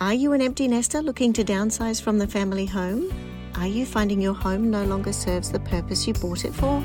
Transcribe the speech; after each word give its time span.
Are 0.00 0.14
you 0.14 0.32
an 0.32 0.40
empty 0.40 0.68
nester 0.68 1.02
looking 1.02 1.32
to 1.32 1.42
downsize 1.42 2.00
from 2.00 2.18
the 2.18 2.26
family 2.28 2.66
home? 2.66 3.12
Are 3.56 3.66
you 3.66 3.84
finding 3.84 4.20
your 4.20 4.32
home 4.32 4.70
no 4.70 4.84
longer 4.84 5.12
serves 5.12 5.50
the 5.50 5.58
purpose 5.58 6.06
you 6.06 6.14
bought 6.14 6.44
it 6.44 6.54
for? 6.54 6.80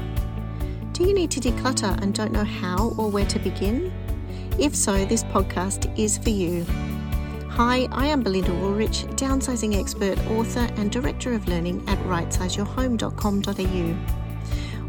Do 0.94 1.04
you 1.04 1.14
need 1.14 1.30
to 1.30 1.40
declutter 1.40 1.96
and 2.02 2.16
don't 2.16 2.32
know 2.32 2.44
how 2.44 2.96
or 2.98 3.12
where 3.12 3.28
to 3.28 3.38
begin? 3.38 3.94
If 4.58 4.76
so, 4.76 5.06
this 5.06 5.24
podcast 5.26 5.96
is 5.96 6.18
for 6.18 6.32
you. 6.32 6.66
Hi, 7.50 7.88
I 7.92 8.08
am 8.08 8.24
Belinda 8.24 8.50
Woolrich, 8.50 9.06
downsizing 9.16 9.80
expert, 9.80 10.18
author, 10.32 10.68
and 10.78 10.92
director 10.92 11.34
of 11.34 11.48
learning 11.48 11.88
at 11.88 12.00
rightsizeyourhome.com.au. 12.06 14.23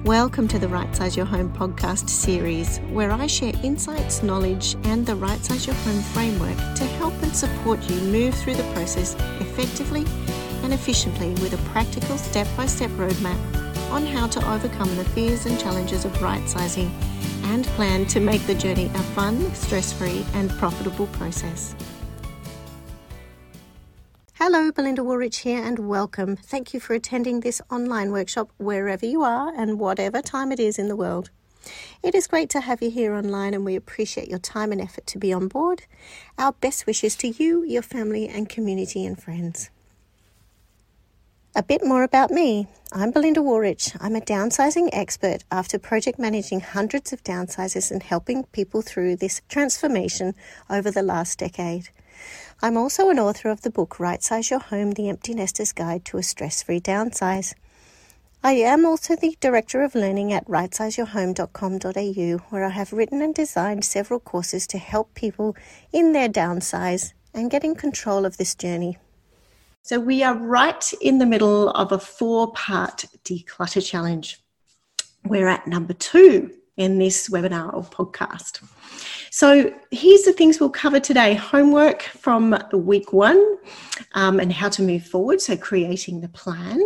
Welcome 0.04 0.48
to 0.48 0.58
the 0.58 0.68
Right 0.68 0.94
Size 0.94 1.16
Your 1.16 1.24
Home 1.24 1.50
podcast 1.50 2.10
series, 2.10 2.76
where 2.92 3.10
I 3.10 3.26
share 3.26 3.54
insights, 3.62 4.22
knowledge, 4.22 4.76
and 4.84 5.06
the 5.06 5.16
Right 5.16 5.42
Size 5.42 5.66
Your 5.66 5.76
Home 5.76 6.02
framework 6.02 6.58
to 6.76 6.84
help 6.84 7.14
and 7.22 7.34
support 7.34 7.82
you 7.88 7.98
move 8.12 8.34
through 8.34 8.56
the 8.56 8.70
process 8.74 9.14
effectively 9.40 10.04
and 10.62 10.74
efficiently 10.74 11.30
with 11.40 11.54
a 11.54 11.70
practical 11.70 12.18
step 12.18 12.46
by 12.54 12.66
step 12.66 12.90
roadmap 12.90 13.38
on 13.90 14.04
how 14.04 14.26
to 14.26 14.52
overcome 14.52 14.94
the 14.96 15.06
fears 15.06 15.46
and 15.46 15.58
challenges 15.58 16.04
of 16.04 16.20
right 16.20 16.46
sizing 16.46 16.94
and 17.44 17.64
plan 17.68 18.04
to 18.04 18.20
make 18.20 18.46
the 18.46 18.54
journey 18.54 18.90
a 18.94 19.02
fun, 19.14 19.54
stress 19.54 19.90
free, 19.90 20.22
and 20.34 20.50
profitable 20.58 21.06
process. 21.06 21.74
Hello, 24.46 24.70
Belinda 24.70 25.00
Woolrich 25.00 25.36
here, 25.36 25.64
and 25.64 25.88
welcome. 25.88 26.36
Thank 26.36 26.74
you 26.74 26.78
for 26.78 26.92
attending 26.92 27.40
this 27.40 27.62
online 27.70 28.12
workshop 28.12 28.50
wherever 28.58 29.06
you 29.06 29.22
are 29.22 29.54
and 29.56 29.80
whatever 29.80 30.20
time 30.20 30.52
it 30.52 30.60
is 30.60 30.78
in 30.78 30.88
the 30.88 30.96
world. 30.96 31.30
It 32.02 32.14
is 32.14 32.26
great 32.26 32.50
to 32.50 32.60
have 32.60 32.82
you 32.82 32.90
here 32.90 33.14
online, 33.14 33.54
and 33.54 33.64
we 33.64 33.74
appreciate 33.74 34.28
your 34.28 34.38
time 34.38 34.70
and 34.70 34.82
effort 34.82 35.06
to 35.06 35.18
be 35.18 35.32
on 35.32 35.48
board. 35.48 35.84
Our 36.36 36.52
best 36.52 36.86
wishes 36.86 37.16
to 37.16 37.28
you, 37.28 37.64
your 37.64 37.80
family, 37.80 38.28
and 38.28 38.46
community 38.46 39.06
and 39.06 39.18
friends. 39.18 39.70
A 41.56 41.62
bit 41.62 41.82
more 41.82 42.02
about 42.02 42.30
me. 42.30 42.68
I'm 42.92 43.12
Belinda 43.12 43.40
Woolrich. 43.40 43.96
I'm 43.98 44.14
a 44.14 44.20
downsizing 44.20 44.90
expert 44.92 45.42
after 45.50 45.78
project 45.78 46.18
managing 46.18 46.60
hundreds 46.60 47.14
of 47.14 47.24
downsizes 47.24 47.90
and 47.90 48.02
helping 48.02 48.44
people 48.52 48.82
through 48.82 49.16
this 49.16 49.40
transformation 49.48 50.34
over 50.68 50.90
the 50.90 51.02
last 51.02 51.38
decade. 51.38 51.88
I'm 52.62 52.76
also 52.76 53.10
an 53.10 53.18
author 53.18 53.50
of 53.50 53.62
the 53.62 53.70
book 53.70 53.98
Right 54.00 54.22
Size 54.22 54.50
Your 54.50 54.60
Home 54.60 54.92
The 54.92 55.08
Empty 55.08 55.34
Nester's 55.34 55.72
Guide 55.72 56.04
to 56.06 56.18
a 56.18 56.22
Stress 56.22 56.62
Free 56.62 56.80
Downsize. 56.80 57.54
I 58.42 58.52
am 58.52 58.84
also 58.84 59.16
the 59.16 59.36
Director 59.40 59.82
of 59.82 59.94
Learning 59.94 60.32
at 60.32 60.46
rightsizeyourhome.com.au, 60.46 62.44
where 62.50 62.64
I 62.64 62.70
have 62.70 62.92
written 62.92 63.22
and 63.22 63.34
designed 63.34 63.84
several 63.84 64.20
courses 64.20 64.66
to 64.68 64.78
help 64.78 65.14
people 65.14 65.56
in 65.92 66.12
their 66.12 66.28
downsize 66.28 67.12
and 67.32 67.50
getting 67.50 67.74
control 67.74 68.26
of 68.26 68.36
this 68.36 68.54
journey. 68.54 68.98
So, 69.82 69.98
we 70.00 70.22
are 70.22 70.34
right 70.34 70.92
in 71.00 71.18
the 71.18 71.26
middle 71.26 71.70
of 71.70 71.92
a 71.92 71.98
four 71.98 72.52
part 72.52 73.06
declutter 73.24 73.84
challenge. 73.84 74.40
We're 75.24 75.48
at 75.48 75.66
number 75.66 75.94
two 75.94 76.50
in 76.76 76.98
this 76.98 77.28
webinar 77.28 77.72
or 77.72 77.82
podcast. 77.82 78.62
So, 79.30 79.72
here's 79.90 80.22
the 80.22 80.32
things 80.32 80.60
we'll 80.60 80.70
cover 80.70 81.00
today 81.00 81.34
homework 81.34 82.02
from 82.02 82.56
week 82.72 83.12
one 83.12 83.58
um, 84.12 84.38
and 84.38 84.52
how 84.52 84.68
to 84.70 84.82
move 84.82 85.04
forward. 85.06 85.40
So, 85.40 85.56
creating 85.56 86.20
the 86.20 86.28
plan. 86.28 86.80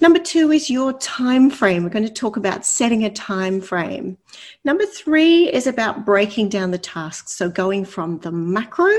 Number 0.00 0.18
two 0.18 0.50
is 0.50 0.70
your 0.70 0.94
time 0.94 1.50
frame. 1.50 1.84
We're 1.84 1.90
going 1.90 2.06
to 2.06 2.12
talk 2.12 2.38
about 2.38 2.64
setting 2.64 3.04
a 3.04 3.10
time 3.10 3.60
frame. 3.60 4.16
Number 4.64 4.86
three 4.86 5.52
is 5.52 5.66
about 5.66 6.06
breaking 6.06 6.48
down 6.48 6.70
the 6.70 6.78
tasks. 6.78 7.32
So, 7.32 7.50
going 7.50 7.84
from 7.84 8.18
the 8.20 8.32
macro 8.32 8.90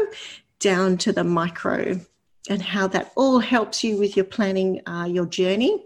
down 0.59 0.97
to 0.97 1.11
the 1.11 1.23
micro 1.23 1.99
and 2.49 2.61
how 2.61 2.88
that 2.88 3.11
all 3.16 3.39
helps 3.39 3.83
you 3.83 3.97
with 3.97 4.16
your 4.16 4.25
planning 4.25 4.81
uh, 4.88 5.05
your 5.09 5.25
journey. 5.25 5.86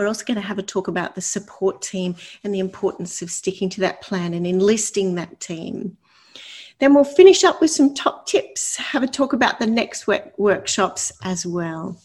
We're 0.00 0.06
also 0.06 0.24
going 0.24 0.40
to 0.40 0.46
have 0.46 0.58
a 0.58 0.62
talk 0.62 0.88
about 0.88 1.14
the 1.14 1.20
support 1.20 1.82
team 1.82 2.16
and 2.42 2.54
the 2.54 2.58
importance 2.58 3.20
of 3.20 3.30
sticking 3.30 3.68
to 3.68 3.82
that 3.82 4.00
plan 4.00 4.32
and 4.32 4.46
enlisting 4.46 5.14
that 5.16 5.40
team. 5.40 5.98
Then 6.78 6.94
we'll 6.94 7.04
finish 7.04 7.44
up 7.44 7.60
with 7.60 7.70
some 7.70 7.92
top 7.92 8.26
tips, 8.26 8.76
have 8.76 9.02
a 9.02 9.06
talk 9.06 9.34
about 9.34 9.58
the 9.58 9.66
next 9.66 10.06
work- 10.06 10.32
workshops 10.38 11.12
as 11.22 11.44
well. 11.44 12.00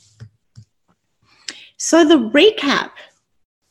So, 1.78 2.04
the 2.04 2.18
recap, 2.18 2.92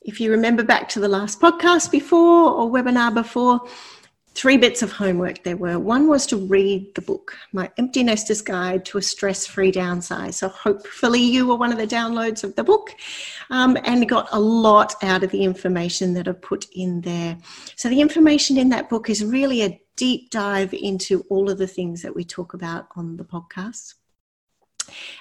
if 0.01 0.19
you 0.23 0.31
remember 0.31 0.65
back 0.65 0.89
to 0.91 1.01
the 1.01 1.09
last 1.09 1.39
podcast 1.39 1.91
before 1.91 2.51
or 2.51 2.71
webinar 2.71 3.13
before, 3.13 3.61
three 4.35 4.57
bits 4.57 4.83
of 4.83 4.93
homework 4.93 5.43
there 5.45 5.57
were. 5.57 5.79
One 5.79 6.09
was 6.09 6.27
to 6.27 6.37
read 6.37 6.95
the 6.95 7.01
book, 7.01 7.37
My 7.53 7.71
Empty 7.79 8.03
Nester's 8.03 8.43
Guide 8.43 8.85
to 8.87 8.99
a 8.99 9.03
Stress 9.03 9.47
Free 9.47 9.71
Downsize. 9.71 10.35
So, 10.35 10.49
hopefully, 10.49 11.21
you 11.21 11.47
were 11.47 11.57
one 11.57 11.73
of 11.73 11.79
the 11.79 11.87
downloads 11.87 12.45
of 12.45 12.55
the 12.57 12.65
book 12.65 12.91
um, 13.51 13.79
and 13.85 14.09
got 14.09 14.29
a 14.33 14.41
lot 14.41 14.95
out 15.03 15.23
of 15.23 15.31
the 15.31 15.45
information 15.45 16.15
that 16.15 16.29
are 16.29 16.35
put 16.35 16.67
in 16.75 17.01
there. 17.03 17.39
So, 17.77 17.89
the 17.89 18.01
information 18.01 18.59
in 18.59 18.69
that 18.71 18.89
book 18.89 19.09
is 19.09 19.25
really 19.25 19.63
a 19.63 19.81
deep 19.97 20.31
dive 20.31 20.75
into 20.75 21.25
all 21.29 21.51
of 21.51 21.59
the 21.59 21.67
things 21.67 22.03
that 22.03 22.15
we 22.15 22.25
talk 22.25 22.55
about 22.55 22.89
on 22.97 23.17
the 23.17 23.25
podcast. 23.25 23.95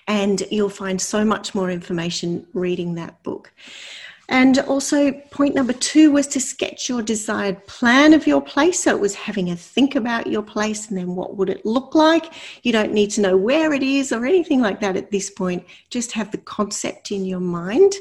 And 0.08 0.42
you'll 0.52 0.70
find 0.70 1.00
so 1.00 1.24
much 1.24 1.56
more 1.56 1.70
information 1.70 2.48
reading 2.54 2.96
that 2.96 3.24
book. 3.24 3.54
And 4.30 4.60
also, 4.60 5.12
point 5.32 5.54
number 5.54 5.74
two 5.74 6.12
was 6.12 6.28
to 6.28 6.40
sketch 6.40 6.88
your 6.88 7.02
desired 7.02 7.66
plan 7.68 8.14
of 8.14 8.26
your 8.26 8.42
place. 8.42 8.84
So 8.84 8.96
it 8.96 9.02
was 9.02 9.16
having 9.16 9.52
a 9.52 9.56
think 9.56 9.96
about 9.96 10.28
your 10.28 10.42
place 10.42 10.88
and 10.90 10.98
then 10.98 11.16
what 11.16 11.36
would 11.36 11.50
it 11.50 11.66
look 11.66 11.94
like. 11.94 12.34
You 12.64 12.72
don't 12.72 12.94
need 12.94 13.12
to 13.12 13.22
know 13.22 13.36
where 13.36 13.74
it 13.74 13.84
is 13.84 14.14
or 14.14 14.26
anything 14.26 14.62
like 14.62 14.80
that 14.80 14.96
at 14.96 15.12
this 15.12 15.30
point. 15.30 15.66
Just 15.90 16.14
have 16.14 16.32
the 16.32 16.38
concept 16.38 17.12
in 17.12 17.26
your 17.26 17.42
mind. 17.42 17.94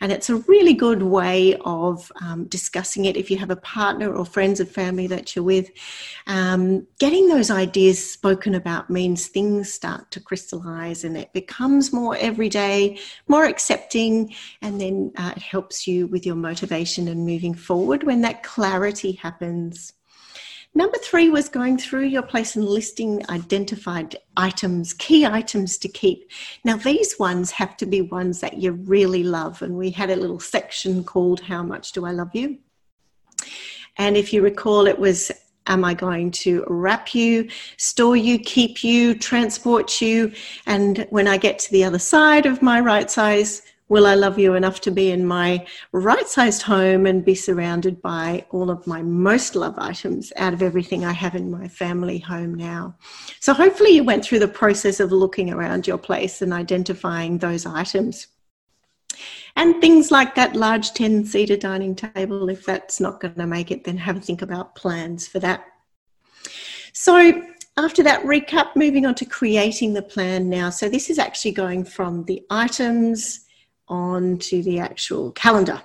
And 0.00 0.12
it's 0.12 0.30
a 0.30 0.36
really 0.36 0.74
good 0.74 1.02
way 1.02 1.56
of 1.64 2.10
um, 2.20 2.44
discussing 2.44 3.06
it 3.06 3.16
if 3.16 3.30
you 3.30 3.36
have 3.38 3.50
a 3.50 3.56
partner 3.56 4.14
or 4.14 4.24
friends 4.24 4.60
and 4.60 4.68
family 4.68 5.06
that 5.08 5.34
you're 5.34 5.44
with. 5.44 5.70
Um, 6.26 6.86
getting 6.98 7.28
those 7.28 7.50
ideas 7.50 8.10
spoken 8.10 8.54
about 8.54 8.90
means 8.90 9.26
things 9.26 9.72
start 9.72 10.10
to 10.12 10.20
crystallize 10.20 11.04
and 11.04 11.16
it 11.16 11.32
becomes 11.32 11.92
more 11.92 12.16
everyday, 12.16 12.98
more 13.26 13.44
accepting, 13.44 14.34
and 14.62 14.80
then 14.80 15.12
uh, 15.16 15.32
it 15.36 15.42
helps 15.42 15.86
you 15.86 16.06
with 16.06 16.24
your 16.24 16.36
motivation 16.36 17.08
and 17.08 17.26
moving 17.26 17.54
forward 17.54 18.04
when 18.04 18.20
that 18.22 18.42
clarity 18.42 19.12
happens. 19.12 19.94
Number 20.78 20.98
three 20.98 21.28
was 21.28 21.48
going 21.48 21.76
through 21.76 22.04
your 22.04 22.22
place 22.22 22.54
and 22.54 22.64
listing 22.64 23.28
identified 23.30 24.14
items, 24.36 24.92
key 24.92 25.26
items 25.26 25.76
to 25.78 25.88
keep. 25.88 26.30
Now, 26.62 26.76
these 26.76 27.18
ones 27.18 27.50
have 27.50 27.76
to 27.78 27.86
be 27.86 28.00
ones 28.00 28.38
that 28.42 28.58
you 28.58 28.70
really 28.70 29.24
love. 29.24 29.60
And 29.60 29.76
we 29.76 29.90
had 29.90 30.08
a 30.08 30.14
little 30.14 30.38
section 30.38 31.02
called 31.02 31.40
How 31.40 31.64
Much 31.64 31.90
Do 31.90 32.06
I 32.06 32.12
Love 32.12 32.32
You? 32.32 32.58
And 33.96 34.16
if 34.16 34.32
you 34.32 34.40
recall, 34.40 34.86
it 34.86 35.00
was 35.00 35.32
Am 35.66 35.84
I 35.84 35.94
going 35.94 36.30
to 36.30 36.64
wrap 36.68 37.12
you, 37.12 37.48
store 37.76 38.16
you, 38.16 38.38
keep 38.38 38.84
you, 38.84 39.16
transport 39.16 40.00
you? 40.00 40.32
And 40.64 41.08
when 41.10 41.26
I 41.26 41.38
get 41.38 41.58
to 41.58 41.72
the 41.72 41.82
other 41.82 41.98
side 41.98 42.46
of 42.46 42.62
my 42.62 42.78
right 42.78 43.10
size, 43.10 43.62
Will 43.88 44.06
I 44.06 44.14
love 44.14 44.38
you 44.38 44.52
enough 44.52 44.82
to 44.82 44.90
be 44.90 45.10
in 45.10 45.24
my 45.24 45.66
right 45.92 46.28
sized 46.28 46.62
home 46.62 47.06
and 47.06 47.24
be 47.24 47.34
surrounded 47.34 48.02
by 48.02 48.44
all 48.50 48.70
of 48.70 48.86
my 48.86 49.00
most 49.02 49.56
loved 49.56 49.78
items 49.78 50.30
out 50.36 50.52
of 50.52 50.62
everything 50.62 51.06
I 51.06 51.12
have 51.12 51.34
in 51.34 51.50
my 51.50 51.68
family 51.68 52.18
home 52.18 52.54
now? 52.54 52.96
So, 53.40 53.54
hopefully, 53.54 53.92
you 53.92 54.04
went 54.04 54.24
through 54.24 54.40
the 54.40 54.48
process 54.48 55.00
of 55.00 55.10
looking 55.10 55.50
around 55.50 55.86
your 55.86 55.96
place 55.96 56.42
and 56.42 56.52
identifying 56.52 57.38
those 57.38 57.64
items. 57.64 58.26
And 59.56 59.80
things 59.80 60.10
like 60.10 60.34
that 60.34 60.54
large 60.54 60.92
10 60.92 61.24
seater 61.24 61.56
dining 61.56 61.96
table, 61.96 62.48
if 62.50 62.66
that's 62.66 63.00
not 63.00 63.20
going 63.20 63.34
to 63.34 63.46
make 63.46 63.70
it, 63.70 63.84
then 63.84 63.96
have 63.96 64.18
a 64.18 64.20
think 64.20 64.42
about 64.42 64.74
plans 64.74 65.26
for 65.26 65.38
that. 65.38 65.64
So, 66.92 67.42
after 67.78 68.02
that 68.02 68.22
recap, 68.24 68.76
moving 68.76 69.06
on 69.06 69.14
to 69.14 69.24
creating 69.24 69.94
the 69.94 70.02
plan 70.02 70.50
now. 70.50 70.68
So, 70.68 70.90
this 70.90 71.08
is 71.08 71.18
actually 71.18 71.52
going 71.52 71.84
from 71.84 72.24
the 72.24 72.44
items 72.50 73.46
on 73.88 74.38
to 74.38 74.62
the 74.62 74.78
actual 74.78 75.32
calendar. 75.32 75.82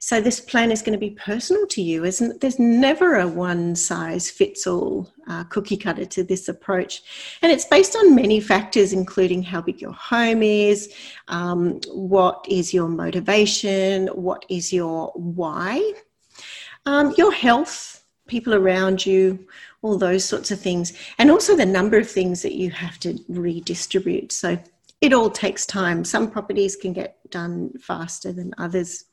So 0.00 0.20
this 0.20 0.40
plan 0.40 0.70
is 0.70 0.80
going 0.80 0.92
to 0.92 0.98
be 0.98 1.10
personal 1.10 1.66
to 1.66 1.82
you, 1.82 2.04
isn't? 2.04 2.40
There's 2.40 2.58
never 2.58 3.16
a 3.16 3.26
one 3.26 3.74
size 3.74 4.30
fits 4.30 4.66
all 4.66 5.12
uh, 5.26 5.44
cookie 5.44 5.76
cutter 5.76 6.04
to 6.04 6.22
this 6.22 6.48
approach. 6.48 7.02
And 7.42 7.50
it's 7.50 7.64
based 7.64 7.96
on 7.96 8.14
many 8.14 8.40
factors, 8.40 8.92
including 8.92 9.42
how 9.42 9.60
big 9.60 9.80
your 9.80 9.92
home 9.92 10.42
is, 10.42 10.94
um, 11.26 11.80
what 11.92 12.46
is 12.48 12.72
your 12.72 12.88
motivation, 12.88 14.06
what 14.08 14.44
is 14.48 14.72
your 14.72 15.08
why, 15.14 15.92
um, 16.86 17.12
your 17.18 17.32
health, 17.32 18.04
people 18.28 18.54
around 18.54 19.04
you, 19.04 19.46
all 19.82 19.98
those 19.98 20.24
sorts 20.24 20.50
of 20.50 20.60
things, 20.60 20.92
and 21.18 21.30
also 21.30 21.56
the 21.56 21.66
number 21.66 21.98
of 21.98 22.08
things 22.08 22.42
that 22.42 22.54
you 22.54 22.70
have 22.70 22.98
to 23.00 23.18
redistribute. 23.28 24.32
So 24.32 24.58
it 25.00 25.12
all 25.12 25.30
takes 25.30 25.64
time. 25.66 26.04
Some 26.04 26.30
properties 26.30 26.76
can 26.76 26.92
get 26.92 27.18
done 27.30 27.72
faster 27.80 28.32
than 28.32 28.54
others. 28.58 29.04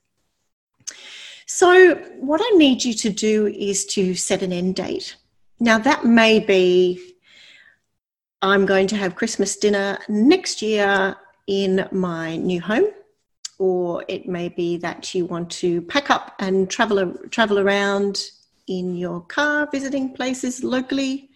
So, 1.46 1.96
what 2.20 2.42
I 2.44 2.58
need 2.58 2.84
you 2.84 2.94
to 2.94 3.10
do 3.10 3.48
is 3.48 3.86
to 3.88 4.16
set 4.16 4.42
an 4.42 4.52
end 4.52 4.76
date. 4.76 5.16
Now, 5.60 5.78
that 5.80 6.04
may 6.04 6.40
be 6.40 7.16
I'm 8.42 8.66
going 8.66 8.88
to 8.88 8.96
have 8.96 9.16
Christmas 9.16 9.56
dinner 9.56 9.98
next 10.08 10.62
year 10.62 11.16
in 11.48 11.88
my 11.92 12.36
new 12.38 12.62
home. 12.62 12.90
Or 13.58 14.04
it 14.08 14.28
may 14.28 14.50
be 14.50 14.78
that 14.78 15.16
you 15.16 15.26
want 15.26 15.50
to 15.52 15.82
pack 15.84 16.12
up 16.12 16.36
and 16.40 16.70
travel, 16.70 17.14
travel 17.32 17.58
around 17.58 18.22
in 18.68 18.96
your 18.96 19.22
car, 19.22 19.68
visiting 19.72 20.14
places 20.14 20.64
locally. 20.64 21.30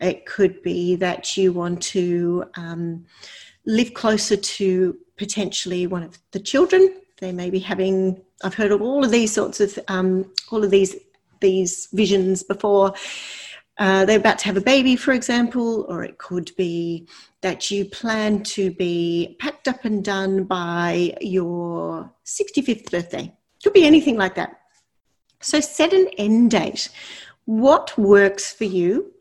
It 0.00 0.24
could 0.24 0.62
be 0.62 0.94
that 0.96 1.36
you 1.36 1.52
want 1.52 1.82
to 1.94 2.44
um, 2.54 3.04
live 3.68 3.92
closer 3.92 4.36
to 4.36 4.96
potentially 5.16 5.86
one 5.86 6.02
of 6.02 6.18
the 6.32 6.40
children. 6.40 6.92
They 7.20 7.30
may 7.30 7.50
be 7.50 7.60
having. 7.60 8.20
I've 8.42 8.54
heard 8.54 8.72
of 8.72 8.82
all 8.82 9.04
of 9.04 9.12
these 9.12 9.32
sorts 9.32 9.60
of 9.60 9.78
um, 9.86 10.32
all 10.50 10.64
of 10.64 10.70
these 10.70 10.96
these 11.40 11.88
visions 11.92 12.42
before. 12.42 12.94
Uh, 13.76 14.04
they're 14.04 14.18
about 14.18 14.40
to 14.40 14.46
have 14.46 14.56
a 14.56 14.60
baby, 14.60 14.96
for 14.96 15.12
example, 15.12 15.86
or 15.88 16.02
it 16.02 16.18
could 16.18 16.50
be 16.56 17.06
that 17.42 17.70
you 17.70 17.84
plan 17.84 18.42
to 18.42 18.72
be 18.72 19.36
packed 19.38 19.68
up 19.68 19.84
and 19.84 20.04
done 20.04 20.42
by 20.42 21.16
your 21.20 22.12
65th 22.26 22.90
birthday. 22.90 23.32
Could 23.62 23.74
be 23.74 23.86
anything 23.86 24.16
like 24.16 24.34
that. 24.34 24.58
So 25.40 25.60
set 25.60 25.92
an 25.92 26.08
end 26.18 26.50
date. 26.50 26.88
What 27.44 27.96
works 27.96 28.52
for 28.52 28.64
you 28.64 29.12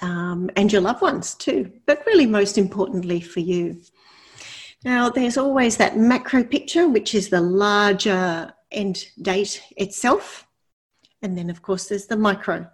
um, 0.00 0.50
and 0.56 0.72
your 0.72 0.80
loved 0.80 1.02
ones 1.02 1.34
too, 1.34 1.70
but 1.86 2.04
really 2.06 2.26
most 2.26 2.58
importantly 2.58 3.20
for 3.20 3.40
you. 3.40 3.80
Now, 4.84 5.10
there's 5.10 5.36
always 5.36 5.76
that 5.76 5.96
macro 5.96 6.42
picture, 6.42 6.88
which 6.88 7.14
is 7.14 7.28
the 7.28 7.40
larger 7.40 8.52
end 8.72 9.04
date 9.20 9.62
itself. 9.76 10.46
And 11.22 11.38
then, 11.38 11.50
of 11.50 11.62
course, 11.62 11.86
there's 11.86 12.06
the 12.06 12.16
micro, 12.16 12.68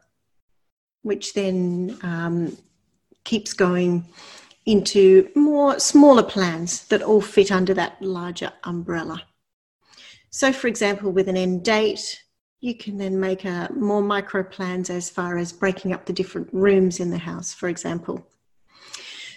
which 1.03 1.35
then 1.35 1.99
um, 2.03 2.57
keeps 3.25 3.53
going 3.53 4.07
into 4.65 5.29
more 5.35 5.79
smaller 5.79 6.23
plans 6.23 6.87
that 6.87 7.03
all 7.03 7.21
fit 7.21 7.53
under 7.53 7.75
that 7.75 8.01
larger 8.01 8.53
umbrella. 8.65 9.23
So, 10.31 10.53
for 10.53 10.67
example, 10.67 11.11
with 11.11 11.29
an 11.29 11.37
end 11.37 11.65
date, 11.65 12.23
you 12.61 12.75
can 12.75 12.99
then 12.99 13.19
make 13.19 13.45
a 13.45 13.71
more 13.75 14.03
micro 14.03 14.43
plans 14.43 14.91
as 14.91 15.09
far 15.09 15.39
as 15.39 15.53
breaking 15.53 15.93
up 15.93 16.07
the 16.07 16.13
different 16.13 16.49
rooms 16.53 16.99
in 16.99 17.11
the 17.11 17.19
house, 17.19 17.55
for 17.55 17.69
example. 17.69 18.27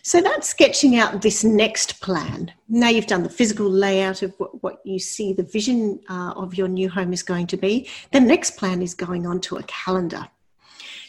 So 0.04 0.20
that's 0.20 0.50
sketching 0.50 0.96
out 0.96 1.22
this 1.22 1.44
next 1.44 2.02
plan. 2.02 2.52
Now 2.68 2.90
you've 2.90 3.06
done 3.06 3.22
the 3.22 3.30
physical 3.30 3.70
layout 3.70 4.24
of 4.24 4.34
what, 4.40 4.64
what 4.64 4.82
you 4.84 4.98
see 4.98 5.32
the 5.34 5.44
vision 5.44 6.00
uh, 6.10 6.34
of 6.36 6.56
your 6.56 6.68
new 6.68 6.90
home 6.90 7.14
is 7.14 7.22
going 7.22 7.46
to 7.48 7.58
be. 7.58 7.88
The 8.12 8.20
next 8.20 8.58
plan 8.58 8.82
is 8.82 8.96
going 8.96 9.28
on 9.28 9.42
to 9.42 9.58
a 9.58 9.64
calendar. 9.64 10.28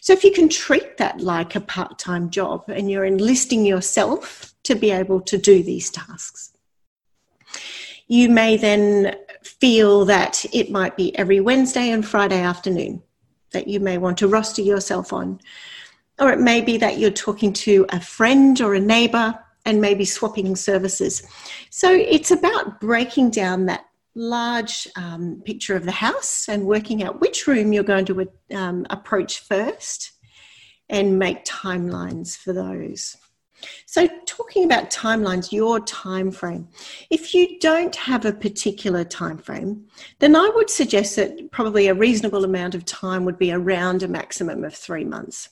So 0.02 0.12
if 0.12 0.24
you 0.24 0.32
can 0.32 0.50
treat 0.50 0.98
that 0.98 1.20
like 1.20 1.54
a 1.54 1.60
part 1.60 1.98
time 1.98 2.28
job 2.28 2.64
and 2.68 2.90
you're 2.90 3.06
enlisting 3.06 3.64
yourself 3.64 4.52
to 4.64 4.74
be 4.74 4.90
able 4.90 5.22
to 5.22 5.38
do 5.38 5.62
these 5.62 5.90
tasks, 5.90 6.52
you 8.08 8.28
may 8.28 8.58
then 8.58 9.16
feel 9.46 10.04
that 10.06 10.44
it 10.52 10.70
might 10.70 10.96
be 10.96 11.16
every 11.16 11.40
Wednesday 11.40 11.90
and 11.90 12.06
Friday 12.06 12.40
afternoon 12.40 13.02
that 13.52 13.68
you 13.68 13.80
may 13.80 13.98
want 13.98 14.18
to 14.18 14.28
roster 14.28 14.62
yourself 14.62 15.12
on 15.12 15.40
or 16.18 16.32
it 16.32 16.40
may 16.40 16.60
be 16.60 16.76
that 16.78 16.98
you're 16.98 17.10
talking 17.10 17.52
to 17.52 17.86
a 17.90 18.00
friend 18.00 18.60
or 18.60 18.74
a 18.74 18.80
neighbor 18.80 19.38
and 19.64 19.80
maybe 19.80 20.04
swapping 20.04 20.56
services. 20.56 21.22
So 21.70 21.90
it's 21.92 22.30
about 22.30 22.80
breaking 22.80 23.30
down 23.30 23.66
that 23.66 23.84
large 24.14 24.86
um, 24.96 25.42
picture 25.44 25.74
of 25.74 25.84
the 25.84 25.92
house 25.92 26.48
and 26.48 26.66
working 26.66 27.02
out 27.02 27.20
which 27.20 27.46
room 27.46 27.72
you're 27.72 27.82
going 27.82 28.04
to 28.06 28.28
um, 28.54 28.86
approach 28.90 29.40
first 29.40 30.12
and 30.88 31.18
make 31.18 31.44
timelines 31.44 32.36
for 32.36 32.52
those. 32.52 33.16
So, 33.86 34.08
talking 34.26 34.64
about 34.64 34.90
timelines, 34.90 35.52
your 35.52 35.80
time 35.80 36.30
frame. 36.30 36.68
If 37.10 37.34
you 37.34 37.58
don't 37.58 37.94
have 37.96 38.24
a 38.24 38.32
particular 38.32 39.04
time 39.04 39.38
frame, 39.38 39.86
then 40.18 40.36
I 40.36 40.50
would 40.54 40.70
suggest 40.70 41.16
that 41.16 41.50
probably 41.50 41.88
a 41.88 41.94
reasonable 41.94 42.44
amount 42.44 42.74
of 42.74 42.84
time 42.84 43.24
would 43.24 43.38
be 43.38 43.52
around 43.52 44.02
a 44.02 44.08
maximum 44.08 44.64
of 44.64 44.74
three 44.74 45.04
months. 45.04 45.48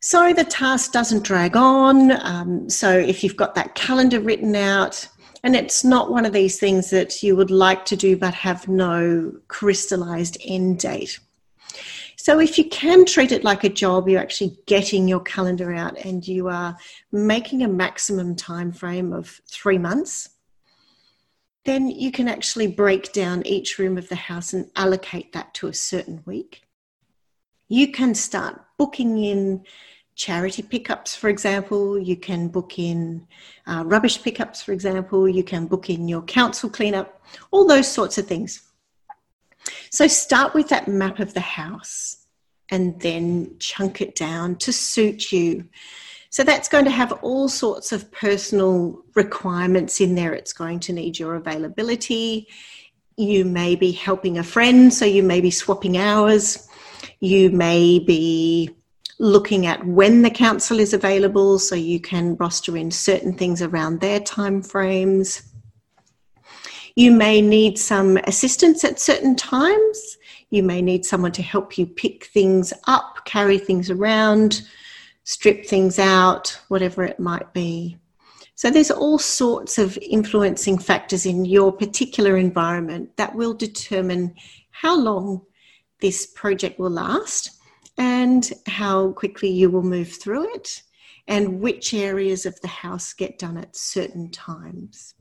So 0.00 0.32
the 0.32 0.44
task 0.44 0.92
doesn't 0.92 1.22
drag 1.22 1.56
on. 1.56 2.10
Um, 2.26 2.68
so 2.68 2.90
if 2.90 3.22
you've 3.22 3.36
got 3.36 3.54
that 3.54 3.76
calendar 3.76 4.20
written 4.20 4.56
out, 4.56 5.08
and 5.44 5.56
it's 5.56 5.84
not 5.84 6.10
one 6.10 6.24
of 6.24 6.32
these 6.32 6.58
things 6.58 6.90
that 6.90 7.22
you 7.22 7.36
would 7.36 7.50
like 7.50 7.84
to 7.86 7.96
do 7.96 8.16
but 8.16 8.34
have 8.34 8.68
no 8.68 9.32
crystallized 9.48 10.36
end 10.44 10.78
date. 10.78 11.18
So 12.22 12.38
if 12.38 12.56
you 12.56 12.68
can 12.68 13.04
treat 13.04 13.32
it 13.32 13.42
like 13.42 13.64
a 13.64 13.68
job, 13.68 14.08
you're 14.08 14.20
actually 14.20 14.56
getting 14.66 15.08
your 15.08 15.18
calendar 15.22 15.74
out 15.74 15.98
and 16.04 16.24
you 16.24 16.46
are 16.46 16.76
making 17.10 17.64
a 17.64 17.68
maximum 17.68 18.36
time 18.36 18.70
frame 18.70 19.12
of 19.12 19.40
three 19.50 19.76
months, 19.76 20.28
then 21.64 21.88
you 21.88 22.12
can 22.12 22.28
actually 22.28 22.68
break 22.68 23.12
down 23.12 23.44
each 23.44 23.76
room 23.76 23.98
of 23.98 24.08
the 24.08 24.14
house 24.14 24.52
and 24.52 24.70
allocate 24.76 25.32
that 25.32 25.52
to 25.54 25.66
a 25.66 25.74
certain 25.74 26.22
week. 26.24 26.62
You 27.66 27.90
can 27.90 28.14
start 28.14 28.66
booking 28.78 29.18
in 29.24 29.64
charity 30.14 30.62
pickups, 30.62 31.16
for 31.16 31.28
example. 31.28 31.98
You 31.98 32.14
can 32.14 32.46
book 32.46 32.78
in 32.78 33.26
uh, 33.66 33.82
rubbish 33.84 34.22
pickups, 34.22 34.62
for 34.62 34.70
example. 34.70 35.28
You 35.28 35.42
can 35.42 35.66
book 35.66 35.90
in 35.90 36.06
your 36.06 36.22
council 36.22 36.70
cleanup, 36.70 37.20
all 37.50 37.66
those 37.66 37.88
sorts 37.88 38.16
of 38.16 38.28
things. 38.28 38.62
So 39.90 40.06
start 40.06 40.54
with 40.54 40.68
that 40.68 40.88
map 40.88 41.18
of 41.18 41.34
the 41.34 41.40
house 41.40 42.26
and 42.70 42.98
then 43.00 43.56
chunk 43.58 44.00
it 44.00 44.14
down 44.14 44.56
to 44.56 44.72
suit 44.72 45.32
you. 45.32 45.68
So 46.30 46.42
that's 46.42 46.68
going 46.68 46.86
to 46.86 46.90
have 46.90 47.12
all 47.22 47.48
sorts 47.48 47.92
of 47.92 48.10
personal 48.10 49.02
requirements 49.14 50.00
in 50.00 50.14
there. 50.14 50.32
It's 50.32 50.54
going 50.54 50.80
to 50.80 50.92
need 50.94 51.18
your 51.18 51.34
availability. 51.34 52.48
You 53.18 53.44
may 53.44 53.76
be 53.76 53.92
helping 53.92 54.38
a 54.38 54.42
friend, 54.42 54.92
so 54.92 55.04
you 55.04 55.22
may 55.22 55.42
be 55.42 55.50
swapping 55.50 55.98
hours. 55.98 56.66
You 57.20 57.50
may 57.50 57.98
be 57.98 58.70
looking 59.18 59.66
at 59.66 59.86
when 59.86 60.22
the 60.22 60.30
council 60.30 60.80
is 60.80 60.94
available 60.94 61.58
so 61.58 61.74
you 61.74 62.00
can 62.00 62.36
roster 62.36 62.76
in 62.78 62.90
certain 62.90 63.34
things 63.34 63.60
around 63.60 64.00
their 64.00 64.18
time 64.18 64.62
frames. 64.62 65.51
You 66.94 67.12
may 67.12 67.40
need 67.40 67.78
some 67.78 68.18
assistance 68.18 68.84
at 68.84 69.00
certain 69.00 69.34
times. 69.34 70.18
You 70.50 70.62
may 70.62 70.82
need 70.82 71.04
someone 71.04 71.32
to 71.32 71.42
help 71.42 71.78
you 71.78 71.86
pick 71.86 72.26
things 72.26 72.72
up, 72.86 73.24
carry 73.24 73.58
things 73.58 73.90
around, 73.90 74.62
strip 75.24 75.64
things 75.64 75.98
out, 75.98 76.60
whatever 76.68 77.04
it 77.04 77.18
might 77.18 77.52
be. 77.54 77.96
So 78.54 78.70
there's 78.70 78.90
all 78.90 79.18
sorts 79.18 79.78
of 79.78 79.98
influencing 79.98 80.78
factors 80.78 81.24
in 81.24 81.44
your 81.46 81.72
particular 81.72 82.36
environment 82.36 83.16
that 83.16 83.34
will 83.34 83.54
determine 83.54 84.34
how 84.70 84.96
long 84.96 85.42
this 86.00 86.26
project 86.26 86.78
will 86.78 86.90
last 86.90 87.50
and 87.96 88.52
how 88.66 89.12
quickly 89.12 89.48
you 89.48 89.70
will 89.70 89.82
move 89.82 90.12
through 90.12 90.54
it 90.54 90.82
and 91.28 91.60
which 91.60 91.94
areas 91.94 92.44
of 92.44 92.60
the 92.60 92.68
house 92.68 93.12
get 93.14 93.38
done 93.38 93.56
at 93.56 93.74
certain 93.76 94.30
times. 94.30 95.14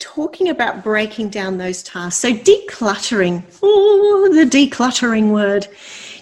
Talking 0.00 0.48
about 0.48 0.82
breaking 0.82 1.28
down 1.28 1.58
those 1.58 1.82
tasks. 1.82 2.20
So, 2.20 2.32
decluttering, 2.32 3.44
oh, 3.62 4.28
the 4.32 4.44
decluttering 4.44 5.30
word. 5.30 5.68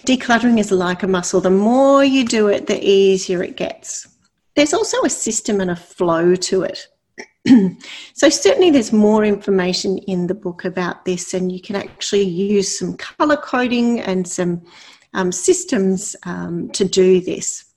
Decluttering 0.05 0.59
is 0.59 0.71
like 0.71 1.01
a 1.01 1.07
muscle. 1.07 1.41
The 1.41 1.49
more 1.49 2.03
you 2.03 2.25
do 2.25 2.47
it, 2.47 2.67
the 2.67 2.79
easier 2.87 3.41
it 3.41 3.57
gets. 3.57 4.07
There's 4.55 4.73
also 4.73 5.01
a 5.03 5.09
system 5.09 5.61
and 5.61 5.71
a 5.71 5.75
flow 5.75 6.35
to 6.35 6.63
it. 6.63 6.87
so 8.13 8.29
certainly 8.29 8.69
there's 8.69 8.91
more 8.91 9.23
information 9.23 9.97
in 9.99 10.27
the 10.27 10.35
book 10.35 10.65
about 10.65 11.05
this 11.05 11.33
and 11.33 11.51
you 11.51 11.61
can 11.61 11.75
actually 11.75 12.23
use 12.23 12.77
some 12.77 12.97
color 12.97 13.37
coding 13.37 13.99
and 14.01 14.27
some 14.27 14.61
um, 15.13 15.31
systems 15.31 16.15
um, 16.25 16.69
to 16.71 16.85
do 16.85 17.21
this 17.21 17.68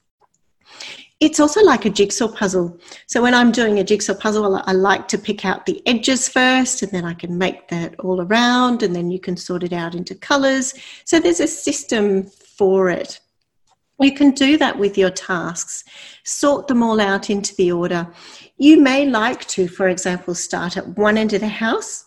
it's 1.23 1.39
also 1.39 1.63
like 1.63 1.85
a 1.85 1.91
jigsaw 1.91 2.27
puzzle. 2.27 2.77
So 3.07 3.23
when 3.23 3.33
I'm 3.33 3.53
doing 3.53 3.79
a 3.79 3.85
jigsaw 3.85 4.15
puzzle, 4.15 4.61
I 4.67 4.73
like 4.73 5.07
to 5.07 5.17
pick 5.17 5.45
out 5.45 5.67
the 5.67 5.81
edges 5.87 6.29
first 6.29 6.83
and 6.83 6.91
then 6.91 7.05
I 7.05 7.15
can 7.15 7.39
make 7.39 7.69
that 7.69 7.95
all 8.01 8.21
around 8.21 8.83
and 8.83 8.95
then 8.95 9.09
you 9.09 9.21
can 9.21 9.37
sort 9.37 9.63
it 9.63 9.73
out 9.73 9.95
into 9.95 10.17
colors. 10.17 10.75
So 11.05 11.21
there's 11.21 11.39
a 11.39 11.47
system 11.47 12.25
for 12.25 12.91
it. 12.91 13.21
You 14.01 14.13
can 14.13 14.33
do 14.33 14.59
that 14.59 14.77
with 14.77 14.99
your 14.99 15.11
tasks, 15.11 15.85
sort 16.25 16.67
them 16.67 16.83
all 16.83 17.01
out 17.01 17.31
into 17.31 17.55
the 17.55 17.71
order. 17.71 18.09
You 18.57 18.81
may 18.81 19.07
like 19.07 19.47
to, 19.51 19.69
for 19.69 19.89
example, 19.89 20.35
start 20.35 20.77
at 20.77 20.99
one 20.99 21.17
end 21.17 21.35
of 21.35 21.41
the 21.41 21.47
house 21.47 22.07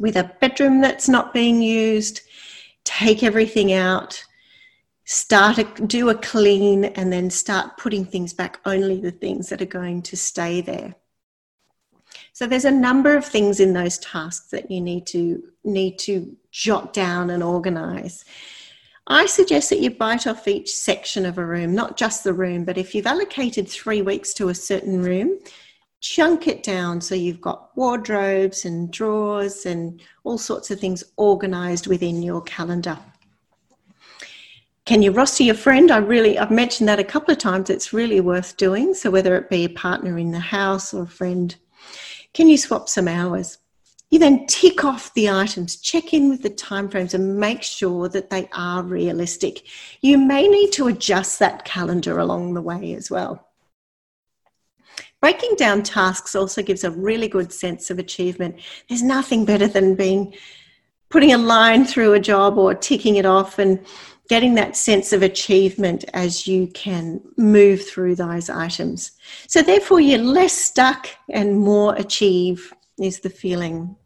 with 0.00 0.16
a 0.16 0.32
bedroom 0.40 0.80
that's 0.80 1.08
not 1.08 1.32
being 1.32 1.62
used, 1.62 2.22
take 2.82 3.22
everything 3.22 3.72
out, 3.72 4.24
start 5.10 5.56
a, 5.56 5.64
do 5.86 6.10
a 6.10 6.14
clean, 6.14 6.84
and 6.84 7.10
then 7.10 7.30
start 7.30 7.78
putting 7.78 8.04
things 8.04 8.34
back, 8.34 8.60
only 8.66 9.00
the 9.00 9.10
things 9.10 9.48
that 9.48 9.62
are 9.62 9.64
going 9.64 10.02
to 10.02 10.18
stay 10.18 10.60
there. 10.60 10.94
So 12.34 12.46
there's 12.46 12.66
a 12.66 12.70
number 12.70 13.16
of 13.16 13.24
things 13.24 13.58
in 13.58 13.72
those 13.72 13.96
tasks 14.00 14.50
that 14.50 14.70
you 14.70 14.82
need 14.82 15.06
to 15.06 15.42
need 15.64 15.98
to 16.00 16.36
jot 16.50 16.92
down 16.92 17.30
and 17.30 17.42
organize. 17.42 18.26
I 19.06 19.24
suggest 19.24 19.70
that 19.70 19.80
you 19.80 19.88
bite 19.88 20.26
off 20.26 20.46
each 20.46 20.76
section 20.76 21.24
of 21.24 21.38
a 21.38 21.46
room, 21.46 21.74
not 21.74 21.96
just 21.96 22.22
the 22.22 22.34
room, 22.34 22.66
but 22.66 22.76
if 22.76 22.94
you've 22.94 23.06
allocated 23.06 23.66
three 23.66 24.02
weeks 24.02 24.34
to 24.34 24.50
a 24.50 24.54
certain 24.54 25.02
room, 25.02 25.38
chunk 26.00 26.46
it 26.46 26.62
down 26.62 27.00
so 27.00 27.14
you've 27.14 27.40
got 27.40 27.74
wardrobes 27.78 28.66
and 28.66 28.90
drawers 28.90 29.64
and 29.64 30.02
all 30.24 30.36
sorts 30.36 30.70
of 30.70 30.78
things 30.78 31.02
organized 31.16 31.86
within 31.86 32.22
your 32.22 32.42
calendar. 32.42 32.98
Can 34.88 35.02
you 35.02 35.10
roster 35.10 35.42
your 35.42 35.54
friend? 35.54 35.90
I 35.90 35.98
really, 35.98 36.38
I've 36.38 36.50
mentioned 36.50 36.88
that 36.88 36.98
a 36.98 37.04
couple 37.04 37.30
of 37.30 37.36
times. 37.36 37.68
It's 37.68 37.92
really 37.92 38.22
worth 38.22 38.56
doing. 38.56 38.94
So, 38.94 39.10
whether 39.10 39.36
it 39.36 39.50
be 39.50 39.66
a 39.66 39.68
partner 39.68 40.16
in 40.16 40.30
the 40.30 40.38
house 40.38 40.94
or 40.94 41.02
a 41.02 41.06
friend, 41.06 41.54
can 42.32 42.48
you 42.48 42.56
swap 42.56 42.88
some 42.88 43.06
hours? 43.06 43.58
You 44.08 44.18
then 44.18 44.46
tick 44.46 44.86
off 44.86 45.12
the 45.12 45.28
items, 45.28 45.76
check 45.76 46.14
in 46.14 46.30
with 46.30 46.42
the 46.42 46.48
timeframes, 46.48 47.12
and 47.12 47.38
make 47.38 47.62
sure 47.62 48.08
that 48.08 48.30
they 48.30 48.48
are 48.54 48.82
realistic. 48.82 49.64
You 50.00 50.16
may 50.16 50.48
need 50.48 50.72
to 50.72 50.88
adjust 50.88 51.38
that 51.38 51.66
calendar 51.66 52.18
along 52.18 52.54
the 52.54 52.62
way 52.62 52.94
as 52.94 53.10
well. 53.10 53.46
Breaking 55.20 55.54
down 55.56 55.82
tasks 55.82 56.34
also 56.34 56.62
gives 56.62 56.82
a 56.82 56.90
really 56.90 57.28
good 57.28 57.52
sense 57.52 57.90
of 57.90 57.98
achievement. 57.98 58.58
There's 58.88 59.02
nothing 59.02 59.44
better 59.44 59.68
than 59.68 59.96
being 59.96 60.34
putting 61.10 61.32
a 61.32 61.38
line 61.38 61.84
through 61.84 62.14
a 62.14 62.20
job 62.20 62.56
or 62.56 62.74
ticking 62.74 63.16
it 63.16 63.26
off 63.26 63.58
and 63.58 63.84
getting 64.28 64.54
that 64.54 64.76
sense 64.76 65.12
of 65.12 65.22
achievement 65.22 66.04
as 66.12 66.46
you 66.46 66.66
can 66.68 67.20
move 67.36 67.86
through 67.86 68.14
those 68.14 68.50
items. 68.50 69.12
So, 69.46 69.62
therefore, 69.62 70.00
you're 70.00 70.18
less 70.18 70.52
stuck 70.52 71.08
and 71.30 71.58
more 71.58 71.94
achieve 71.96 72.72
is 72.98 73.20
the 73.20 73.30
feeling. 73.30 73.96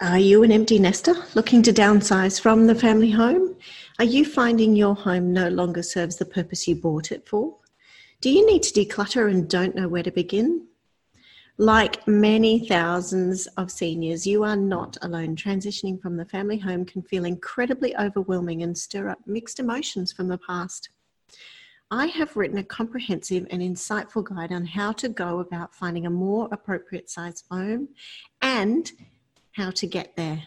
Are 0.00 0.18
you 0.18 0.42
an 0.42 0.52
empty 0.52 0.78
nester 0.78 1.14
looking 1.34 1.62
to 1.62 1.72
downsize 1.72 2.38
from 2.38 2.66
the 2.66 2.74
family 2.74 3.10
home? 3.10 3.56
Are 3.98 4.04
you 4.04 4.26
finding 4.26 4.76
your 4.76 4.94
home 4.94 5.32
no 5.32 5.48
longer 5.48 5.82
serves 5.82 6.16
the 6.16 6.26
purpose 6.26 6.68
you 6.68 6.74
bought 6.74 7.10
it 7.10 7.26
for? 7.26 7.56
Do 8.20 8.28
you 8.28 8.44
need 8.46 8.64
to 8.64 8.72
declutter 8.74 9.30
and 9.30 9.48
don't 9.48 9.74
know 9.74 9.88
where 9.88 10.02
to 10.02 10.10
begin? 10.10 10.66
Like 11.56 12.08
many 12.08 12.66
thousands 12.66 13.46
of 13.56 13.70
seniors, 13.70 14.26
you 14.26 14.42
are 14.42 14.56
not 14.56 14.96
alone. 15.02 15.36
Transitioning 15.36 16.02
from 16.02 16.16
the 16.16 16.24
family 16.24 16.58
home 16.58 16.84
can 16.84 17.00
feel 17.02 17.24
incredibly 17.24 17.96
overwhelming 17.96 18.64
and 18.64 18.76
stir 18.76 19.08
up 19.08 19.20
mixed 19.24 19.60
emotions 19.60 20.12
from 20.12 20.26
the 20.26 20.38
past. 20.38 20.88
I 21.92 22.06
have 22.06 22.36
written 22.36 22.58
a 22.58 22.64
comprehensive 22.64 23.46
and 23.50 23.62
insightful 23.62 24.24
guide 24.24 24.50
on 24.50 24.66
how 24.66 24.90
to 24.94 25.08
go 25.08 25.38
about 25.38 25.76
finding 25.76 26.06
a 26.06 26.10
more 26.10 26.48
appropriate 26.50 27.08
size 27.08 27.44
home 27.48 27.90
and 28.42 28.90
how 29.52 29.70
to 29.70 29.86
get 29.86 30.16
there. 30.16 30.42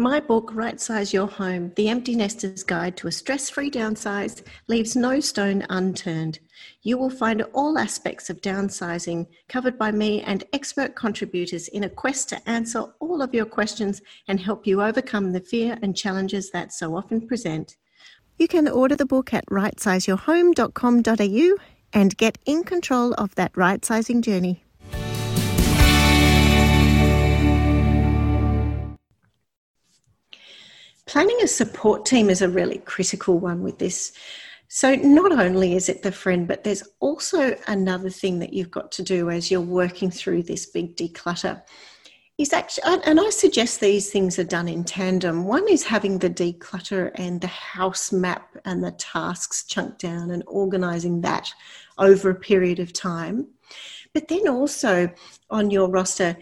My 0.00 0.18
book, 0.18 0.50
Right 0.54 0.80
Size 0.80 1.12
Your 1.12 1.26
Home 1.26 1.72
The 1.76 1.90
Empty 1.90 2.16
Nester's 2.16 2.62
Guide 2.62 2.96
to 2.96 3.08
a 3.08 3.12
Stress 3.12 3.50
Free 3.50 3.70
Downsize, 3.70 4.42
leaves 4.66 4.96
no 4.96 5.20
stone 5.20 5.66
unturned. 5.68 6.38
You 6.80 6.96
will 6.96 7.10
find 7.10 7.42
all 7.52 7.76
aspects 7.76 8.30
of 8.30 8.40
downsizing 8.40 9.26
covered 9.50 9.76
by 9.76 9.92
me 9.92 10.22
and 10.22 10.44
expert 10.54 10.96
contributors 10.96 11.68
in 11.68 11.84
a 11.84 11.90
quest 11.90 12.30
to 12.30 12.48
answer 12.48 12.84
all 13.00 13.20
of 13.20 13.34
your 13.34 13.44
questions 13.44 14.00
and 14.26 14.40
help 14.40 14.66
you 14.66 14.80
overcome 14.80 15.32
the 15.32 15.40
fear 15.40 15.78
and 15.82 15.94
challenges 15.94 16.50
that 16.50 16.72
so 16.72 16.96
often 16.96 17.28
present. 17.28 17.76
You 18.38 18.48
can 18.48 18.68
order 18.68 18.96
the 18.96 19.04
book 19.04 19.34
at 19.34 19.44
rightsizeyourhome.com.au 19.50 21.56
and 21.92 22.16
get 22.16 22.38
in 22.46 22.64
control 22.64 23.12
of 23.18 23.34
that 23.34 23.54
right 23.54 23.84
sizing 23.84 24.22
journey. 24.22 24.64
Planning 31.10 31.38
a 31.42 31.48
support 31.48 32.06
team 32.06 32.30
is 32.30 32.40
a 32.40 32.48
really 32.48 32.78
critical 32.78 33.40
one 33.40 33.64
with 33.64 33.80
this. 33.80 34.12
So, 34.68 34.94
not 34.94 35.32
only 35.32 35.74
is 35.74 35.88
it 35.88 36.04
the 36.04 36.12
friend, 36.12 36.46
but 36.46 36.62
there's 36.62 36.84
also 37.00 37.56
another 37.66 38.10
thing 38.10 38.38
that 38.38 38.52
you've 38.52 38.70
got 38.70 38.92
to 38.92 39.02
do 39.02 39.28
as 39.28 39.50
you're 39.50 39.60
working 39.60 40.08
through 40.08 40.44
this 40.44 40.66
big 40.66 40.96
declutter. 40.96 41.62
Is 42.38 42.52
actually, 42.52 43.00
and 43.04 43.18
I 43.18 43.28
suggest 43.30 43.80
these 43.80 44.12
things 44.12 44.38
are 44.38 44.44
done 44.44 44.68
in 44.68 44.84
tandem. 44.84 45.46
One 45.46 45.68
is 45.68 45.82
having 45.82 46.16
the 46.16 46.30
declutter 46.30 47.10
and 47.16 47.40
the 47.40 47.48
house 47.48 48.12
map 48.12 48.56
and 48.64 48.84
the 48.84 48.92
tasks 48.92 49.64
chunked 49.64 50.00
down 50.00 50.30
and 50.30 50.44
organizing 50.46 51.22
that 51.22 51.52
over 51.98 52.30
a 52.30 52.36
period 52.36 52.78
of 52.78 52.92
time. 52.92 53.48
But 54.14 54.28
then 54.28 54.46
also 54.46 55.10
on 55.50 55.72
your 55.72 55.88
roster 55.88 56.36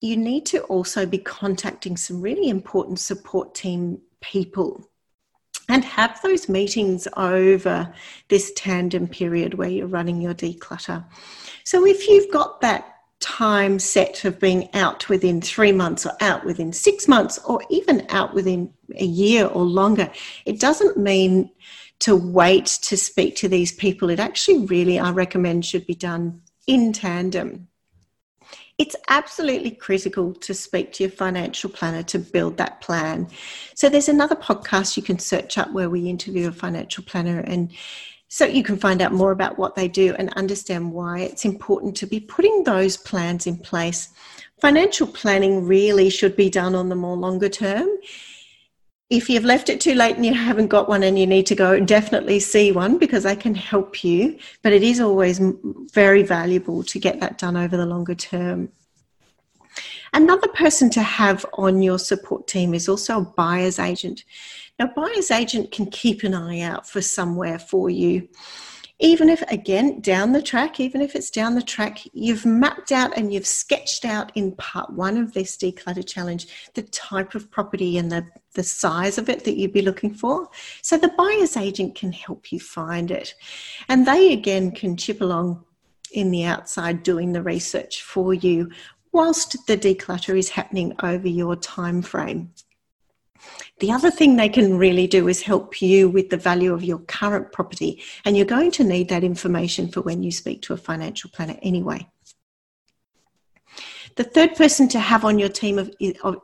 you 0.00 0.16
need 0.16 0.46
to 0.46 0.62
also 0.64 1.06
be 1.06 1.18
contacting 1.18 1.96
some 1.96 2.20
really 2.20 2.48
important 2.48 3.00
support 3.00 3.54
team 3.54 4.00
people 4.20 4.88
and 5.68 5.84
have 5.84 6.20
those 6.22 6.48
meetings 6.48 7.06
over 7.16 7.92
this 8.28 8.52
tandem 8.56 9.06
period 9.06 9.54
where 9.54 9.68
you're 9.68 9.86
running 9.86 10.20
your 10.20 10.34
declutter. 10.34 11.04
So 11.64 11.84
if 11.84 12.08
you've 12.08 12.30
got 12.32 12.60
that 12.62 12.94
time 13.20 13.78
set 13.78 14.24
of 14.24 14.38
being 14.38 14.72
out 14.74 15.08
within 15.08 15.40
three 15.40 15.72
months 15.72 16.06
or 16.06 16.12
out 16.20 16.44
within 16.44 16.72
six 16.72 17.08
months 17.08 17.38
or 17.44 17.60
even 17.68 18.06
out 18.10 18.32
within 18.32 18.72
a 18.96 19.04
year 19.04 19.46
or 19.46 19.64
longer, 19.64 20.10
it 20.46 20.60
doesn't 20.60 20.96
mean 20.96 21.50
to 21.98 22.14
wait 22.14 22.66
to 22.66 22.96
speak 22.96 23.36
to 23.36 23.48
these 23.48 23.72
people. 23.72 24.08
It 24.08 24.20
actually 24.20 24.66
really, 24.66 24.98
I 24.98 25.10
recommend, 25.10 25.66
should 25.66 25.86
be 25.86 25.96
done 25.96 26.40
in 26.66 26.92
tandem 26.92 27.68
it's 28.78 28.94
absolutely 29.08 29.72
critical 29.72 30.32
to 30.32 30.54
speak 30.54 30.92
to 30.94 31.02
your 31.02 31.10
financial 31.10 31.68
planner 31.68 32.04
to 32.04 32.18
build 32.18 32.56
that 32.56 32.80
plan. 32.80 33.28
So 33.74 33.88
there's 33.88 34.08
another 34.08 34.36
podcast 34.36 34.96
you 34.96 35.02
can 35.02 35.18
search 35.18 35.58
up 35.58 35.72
where 35.72 35.90
we 35.90 36.08
interview 36.08 36.48
a 36.48 36.52
financial 36.52 37.02
planner 37.04 37.40
and 37.40 37.72
so 38.28 38.44
you 38.44 38.62
can 38.62 38.76
find 38.76 39.00
out 39.00 39.12
more 39.12 39.32
about 39.32 39.58
what 39.58 39.74
they 39.74 39.88
do 39.88 40.14
and 40.18 40.32
understand 40.34 40.92
why 40.92 41.20
it's 41.20 41.46
important 41.46 41.96
to 41.96 42.06
be 42.06 42.20
putting 42.20 42.62
those 42.62 42.96
plans 42.96 43.46
in 43.46 43.56
place. 43.56 44.10
Financial 44.60 45.06
planning 45.06 45.64
really 45.64 46.10
should 46.10 46.36
be 46.36 46.50
done 46.50 46.74
on 46.74 46.90
the 46.90 46.94
more 46.94 47.16
longer 47.16 47.48
term 47.48 47.88
if 49.10 49.30
you've 49.30 49.44
left 49.44 49.70
it 49.70 49.80
too 49.80 49.94
late 49.94 50.16
and 50.16 50.26
you 50.26 50.34
haven't 50.34 50.66
got 50.66 50.88
one 50.88 51.02
and 51.02 51.18
you 51.18 51.26
need 51.26 51.46
to 51.46 51.54
go, 51.54 51.80
definitely 51.80 52.40
see 52.40 52.72
one 52.72 52.98
because 52.98 53.22
they 53.22 53.36
can 53.36 53.54
help 53.54 54.04
you. 54.04 54.38
But 54.62 54.74
it 54.74 54.82
is 54.82 55.00
always 55.00 55.40
very 55.92 56.22
valuable 56.22 56.82
to 56.84 56.98
get 56.98 57.20
that 57.20 57.38
done 57.38 57.56
over 57.56 57.76
the 57.76 57.86
longer 57.86 58.14
term. 58.14 58.70
Another 60.12 60.48
person 60.48 60.90
to 60.90 61.02
have 61.02 61.46
on 61.54 61.80
your 61.80 61.98
support 61.98 62.46
team 62.46 62.74
is 62.74 62.88
also 62.88 63.20
a 63.20 63.24
buyer's 63.24 63.78
agent. 63.78 64.24
Now, 64.78 64.90
buyer's 64.94 65.30
agent 65.30 65.70
can 65.70 65.86
keep 65.86 66.22
an 66.22 66.34
eye 66.34 66.60
out 66.60 66.88
for 66.88 67.02
somewhere 67.02 67.58
for 67.58 67.90
you 67.90 68.28
even 69.00 69.28
if 69.28 69.42
again 69.42 70.00
down 70.00 70.32
the 70.32 70.42
track 70.42 70.80
even 70.80 71.00
if 71.00 71.14
it's 71.14 71.30
down 71.30 71.54
the 71.54 71.62
track 71.62 72.00
you've 72.12 72.44
mapped 72.44 72.90
out 72.90 73.16
and 73.16 73.32
you've 73.32 73.46
sketched 73.46 74.04
out 74.04 74.32
in 74.34 74.52
part 74.56 74.90
one 74.92 75.16
of 75.16 75.32
this 75.32 75.56
declutter 75.56 76.06
challenge 76.06 76.48
the 76.74 76.82
type 76.82 77.34
of 77.34 77.50
property 77.50 77.98
and 77.98 78.10
the, 78.10 78.26
the 78.54 78.62
size 78.62 79.18
of 79.18 79.28
it 79.28 79.44
that 79.44 79.56
you'd 79.56 79.72
be 79.72 79.82
looking 79.82 80.12
for. 80.12 80.48
So 80.82 80.96
the 80.96 81.12
buyer's 81.16 81.56
agent 81.56 81.94
can 81.94 82.12
help 82.12 82.52
you 82.52 82.60
find 82.60 83.10
it. 83.10 83.34
And 83.88 84.06
they 84.06 84.32
again 84.32 84.72
can 84.72 84.96
chip 84.96 85.20
along 85.20 85.64
in 86.12 86.30
the 86.30 86.44
outside 86.44 87.02
doing 87.02 87.32
the 87.32 87.42
research 87.42 88.02
for 88.02 88.34
you 88.34 88.70
whilst 89.12 89.66
the 89.66 89.76
declutter 89.76 90.38
is 90.38 90.48
happening 90.48 90.94
over 91.02 91.28
your 91.28 91.56
time 91.56 92.02
frame 92.02 92.50
the 93.80 93.92
other 93.92 94.10
thing 94.10 94.36
they 94.36 94.48
can 94.48 94.76
really 94.76 95.06
do 95.06 95.28
is 95.28 95.42
help 95.42 95.80
you 95.80 96.08
with 96.08 96.30
the 96.30 96.36
value 96.36 96.72
of 96.72 96.84
your 96.84 96.98
current 97.00 97.52
property, 97.52 98.02
and 98.24 98.36
you're 98.36 98.46
going 98.46 98.70
to 98.72 98.84
need 98.84 99.08
that 99.08 99.24
information 99.24 99.88
for 99.88 100.00
when 100.02 100.22
you 100.22 100.32
speak 100.32 100.62
to 100.62 100.72
a 100.72 100.76
financial 100.76 101.30
planner 101.30 101.58
anyway. 101.62 102.08
The 104.18 104.24
third 104.24 104.56
person 104.56 104.88
to 104.88 104.98
have 104.98 105.24
on 105.24 105.38
your 105.38 105.48
team 105.48 105.78
of, 105.78 105.94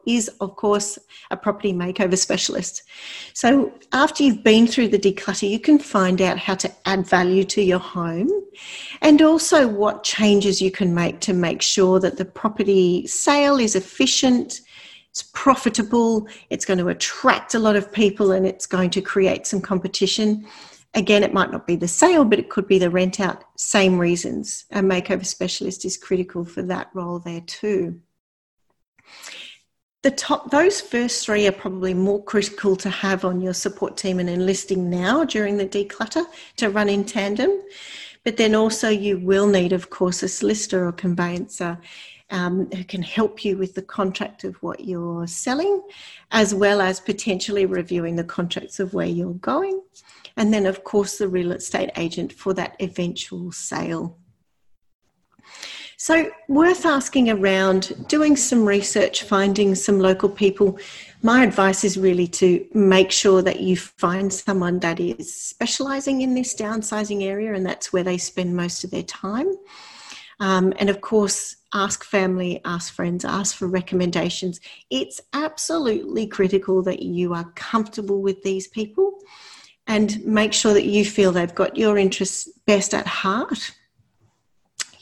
is, 0.06 0.28
of 0.40 0.54
course, 0.54 0.96
a 1.32 1.36
property 1.36 1.72
makeover 1.72 2.16
specialist. 2.16 2.84
So, 3.32 3.72
after 3.92 4.22
you've 4.22 4.44
been 4.44 4.68
through 4.68 4.88
the 4.88 4.98
declutter, 4.98 5.50
you 5.50 5.58
can 5.58 5.80
find 5.80 6.22
out 6.22 6.38
how 6.38 6.54
to 6.54 6.70
add 6.86 7.04
value 7.04 7.42
to 7.42 7.62
your 7.62 7.80
home 7.80 8.30
and 9.02 9.20
also 9.22 9.66
what 9.66 10.04
changes 10.04 10.62
you 10.62 10.70
can 10.70 10.94
make 10.94 11.18
to 11.22 11.32
make 11.32 11.62
sure 11.62 11.98
that 11.98 12.16
the 12.16 12.24
property 12.24 13.08
sale 13.08 13.56
is 13.56 13.74
efficient, 13.74 14.60
it's 15.14 15.22
profitable, 15.32 16.26
it's 16.50 16.64
going 16.64 16.80
to 16.80 16.88
attract 16.88 17.54
a 17.54 17.60
lot 17.60 17.76
of 17.76 17.92
people, 17.92 18.32
and 18.32 18.44
it's 18.44 18.66
going 18.66 18.90
to 18.90 19.00
create 19.00 19.46
some 19.46 19.60
competition. 19.60 20.44
Again, 20.94 21.22
it 21.22 21.32
might 21.32 21.52
not 21.52 21.68
be 21.68 21.76
the 21.76 21.86
sale, 21.86 22.24
but 22.24 22.40
it 22.40 22.50
could 22.50 22.66
be 22.66 22.80
the 22.80 22.90
rent 22.90 23.20
out. 23.20 23.44
Same 23.56 23.96
reasons. 23.96 24.64
A 24.72 24.80
makeover 24.80 25.24
specialist 25.24 25.84
is 25.84 25.96
critical 25.96 26.44
for 26.44 26.62
that 26.62 26.90
role 26.94 27.20
there 27.20 27.42
too. 27.42 28.00
The 30.02 30.10
top, 30.10 30.50
those 30.50 30.80
first 30.80 31.24
three 31.24 31.46
are 31.46 31.52
probably 31.52 31.94
more 31.94 32.22
critical 32.24 32.74
to 32.74 32.90
have 32.90 33.24
on 33.24 33.40
your 33.40 33.54
support 33.54 33.96
team 33.96 34.18
and 34.18 34.28
enlisting 34.28 34.90
now 34.90 35.22
during 35.22 35.58
the 35.58 35.66
declutter 35.66 36.24
to 36.56 36.70
run 36.70 36.88
in 36.88 37.04
tandem. 37.04 37.52
But 38.24 38.36
then 38.36 38.56
also, 38.56 38.88
you 38.88 39.20
will 39.20 39.46
need, 39.46 39.72
of 39.72 39.90
course, 39.90 40.24
a 40.24 40.28
solicitor 40.28 40.88
or 40.88 40.92
conveyancer 40.92 41.78
um, 42.34 42.68
who 42.72 42.82
can 42.82 43.00
help 43.00 43.44
you 43.44 43.56
with 43.56 43.74
the 43.74 43.82
contract 43.82 44.42
of 44.42 44.56
what 44.56 44.80
you're 44.80 45.26
selling, 45.26 45.80
as 46.32 46.52
well 46.52 46.80
as 46.80 46.98
potentially 46.98 47.64
reviewing 47.64 48.16
the 48.16 48.24
contracts 48.24 48.80
of 48.80 48.92
where 48.92 49.06
you're 49.06 49.34
going. 49.34 49.80
And 50.36 50.52
then, 50.52 50.66
of 50.66 50.82
course, 50.82 51.16
the 51.16 51.28
real 51.28 51.52
estate 51.52 51.90
agent 51.96 52.32
for 52.32 52.52
that 52.54 52.74
eventual 52.80 53.52
sale. 53.52 54.18
So, 55.96 56.28
worth 56.48 56.84
asking 56.84 57.30
around, 57.30 58.08
doing 58.08 58.34
some 58.34 58.66
research, 58.66 59.22
finding 59.22 59.76
some 59.76 60.00
local 60.00 60.28
people. 60.28 60.78
My 61.22 61.44
advice 61.44 61.84
is 61.84 61.96
really 61.96 62.26
to 62.42 62.66
make 62.74 63.12
sure 63.12 63.42
that 63.42 63.60
you 63.60 63.76
find 63.76 64.32
someone 64.32 64.80
that 64.80 64.98
is 64.98 65.32
specializing 65.32 66.22
in 66.22 66.34
this 66.34 66.54
downsizing 66.56 67.22
area 67.22 67.54
and 67.54 67.64
that's 67.64 67.92
where 67.92 68.02
they 68.02 68.18
spend 68.18 68.56
most 68.56 68.82
of 68.82 68.90
their 68.90 69.04
time. 69.04 69.54
Um, 70.44 70.74
and 70.78 70.90
of 70.90 71.00
course, 71.00 71.56
ask 71.72 72.04
family, 72.04 72.60
ask 72.66 72.92
friends, 72.92 73.24
ask 73.24 73.56
for 73.56 73.66
recommendations. 73.66 74.60
It's 74.90 75.18
absolutely 75.32 76.26
critical 76.26 76.82
that 76.82 77.00
you 77.00 77.32
are 77.32 77.50
comfortable 77.54 78.20
with 78.20 78.42
these 78.42 78.68
people 78.68 79.20
and 79.86 80.22
make 80.22 80.52
sure 80.52 80.74
that 80.74 80.84
you 80.84 81.02
feel 81.06 81.32
they've 81.32 81.54
got 81.54 81.78
your 81.78 81.96
interests 81.96 82.46
best 82.66 82.92
at 82.92 83.06
heart 83.06 83.72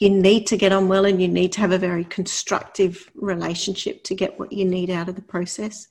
you 0.03 0.09
need 0.09 0.45
to 0.47 0.57
get 0.57 0.73
on 0.73 0.89
well 0.89 1.05
and 1.05 1.21
you 1.21 1.29
need 1.29 1.51
to 1.53 1.61
have 1.61 1.71
a 1.71 1.77
very 1.77 2.03
constructive 2.03 3.09
relationship 3.15 4.03
to 4.03 4.13
get 4.13 4.37
what 4.37 4.51
you 4.51 4.65
need 4.65 4.89
out 4.89 5.07
of 5.07 5.15
the 5.15 5.21
process. 5.21 5.87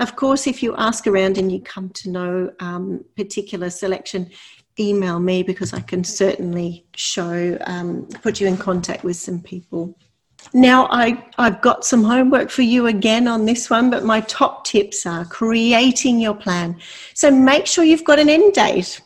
Of 0.00 0.16
course, 0.16 0.46
if 0.46 0.62
you 0.62 0.76
ask 0.76 1.06
around 1.06 1.38
and 1.38 1.50
you 1.50 1.60
come 1.60 1.88
to 1.90 2.10
know 2.10 2.52
um, 2.60 3.04
particular 3.16 3.70
selection, 3.70 4.30
email 4.78 5.20
me 5.20 5.42
because 5.42 5.72
I 5.72 5.80
can 5.80 6.04
certainly 6.04 6.86
show, 6.94 7.58
um, 7.66 8.06
put 8.22 8.40
you 8.40 8.46
in 8.46 8.56
contact 8.56 9.04
with 9.04 9.16
some 9.16 9.40
people. 9.40 9.96
Now, 10.54 10.88
I, 10.90 11.26
I've 11.36 11.60
got 11.60 11.84
some 11.84 12.04
homework 12.04 12.50
for 12.50 12.62
you 12.62 12.86
again 12.86 13.26
on 13.26 13.44
this 13.44 13.68
one, 13.68 13.90
but 13.90 14.04
my 14.04 14.20
top 14.22 14.64
tips 14.64 15.04
are 15.04 15.24
creating 15.24 16.20
your 16.20 16.34
plan. 16.34 16.78
So 17.14 17.30
make 17.30 17.66
sure 17.66 17.84
you've 17.84 18.04
got 18.04 18.18
an 18.18 18.28
end 18.28 18.54
date 18.54 19.00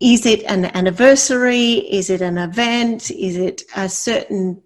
is 0.00 0.26
it 0.26 0.44
an 0.44 0.66
anniversary? 0.76 1.72
Is 1.72 2.08
it 2.10 2.20
an 2.20 2.38
event? 2.38 3.10
Is 3.10 3.36
it 3.36 3.62
a 3.74 3.88
certain 3.88 4.62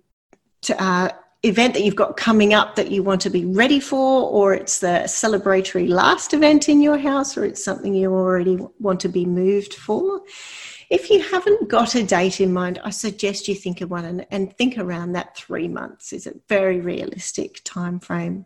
uh, 0.79 1.09
event 1.43 1.75
that 1.75 1.83
you've 1.83 1.97
got 1.97 2.17
coming 2.17 2.55
up 2.55 2.77
that 2.77 2.91
you 2.91 3.03
want 3.03 3.21
to 3.23 3.31
be 3.31 3.45
ready 3.45 3.81
for, 3.81 4.31
or 4.31 4.55
it's 4.55 4.79
the 4.79 5.03
celebratory 5.07 5.89
last 5.89 6.33
event 6.35 6.69
in 6.69 6.81
your 6.81 6.99
house, 6.99 7.37
or 7.37 7.45
it's 7.45 7.65
something 7.65 7.95
you 7.95 8.13
already 8.13 8.59
want 8.79 9.01
to 9.01 9.09
be 9.09 9.25
moved 9.25 9.75
for? 9.75 10.23
If 10.89 11.09
you 11.11 11.23
haven't 11.23 11.69
got 11.69 11.95
a 11.95 12.03
date 12.03 12.41
in 12.41 12.53
mind, 12.53 12.79
I 12.85 12.91
suggest 12.91 13.49
you 13.49 13.55
think 13.55 13.81
of 13.81 13.91
one 13.91 14.05
and, 14.05 14.27
and 14.31 14.57
think 14.57 14.79
around 14.79 15.13
that 15.13 15.37
three 15.37 15.67
months 15.67 16.13
is 16.13 16.27
a 16.27 16.35
very 16.49 16.81
realistic 16.81 17.63
time 17.65 17.99
frame. 17.99 18.45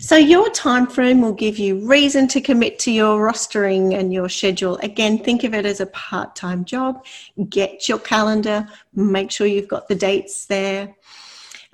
So 0.00 0.16
your 0.16 0.50
time 0.50 0.86
frame 0.88 1.20
will 1.20 1.34
give 1.34 1.58
you 1.58 1.86
reason 1.86 2.26
to 2.28 2.40
commit 2.40 2.80
to 2.80 2.90
your 2.90 3.20
rostering 3.20 3.96
and 3.96 4.12
your 4.12 4.28
schedule. 4.28 4.78
Again, 4.78 5.18
think 5.18 5.44
of 5.44 5.54
it 5.54 5.66
as 5.66 5.80
a 5.80 5.86
part-time 5.86 6.64
job. 6.64 7.04
Get 7.48 7.88
your 7.88 8.00
calendar, 8.00 8.66
make 8.94 9.30
sure 9.30 9.46
you've 9.46 9.68
got 9.68 9.86
the 9.86 9.94
dates 9.94 10.46
there. 10.46 10.96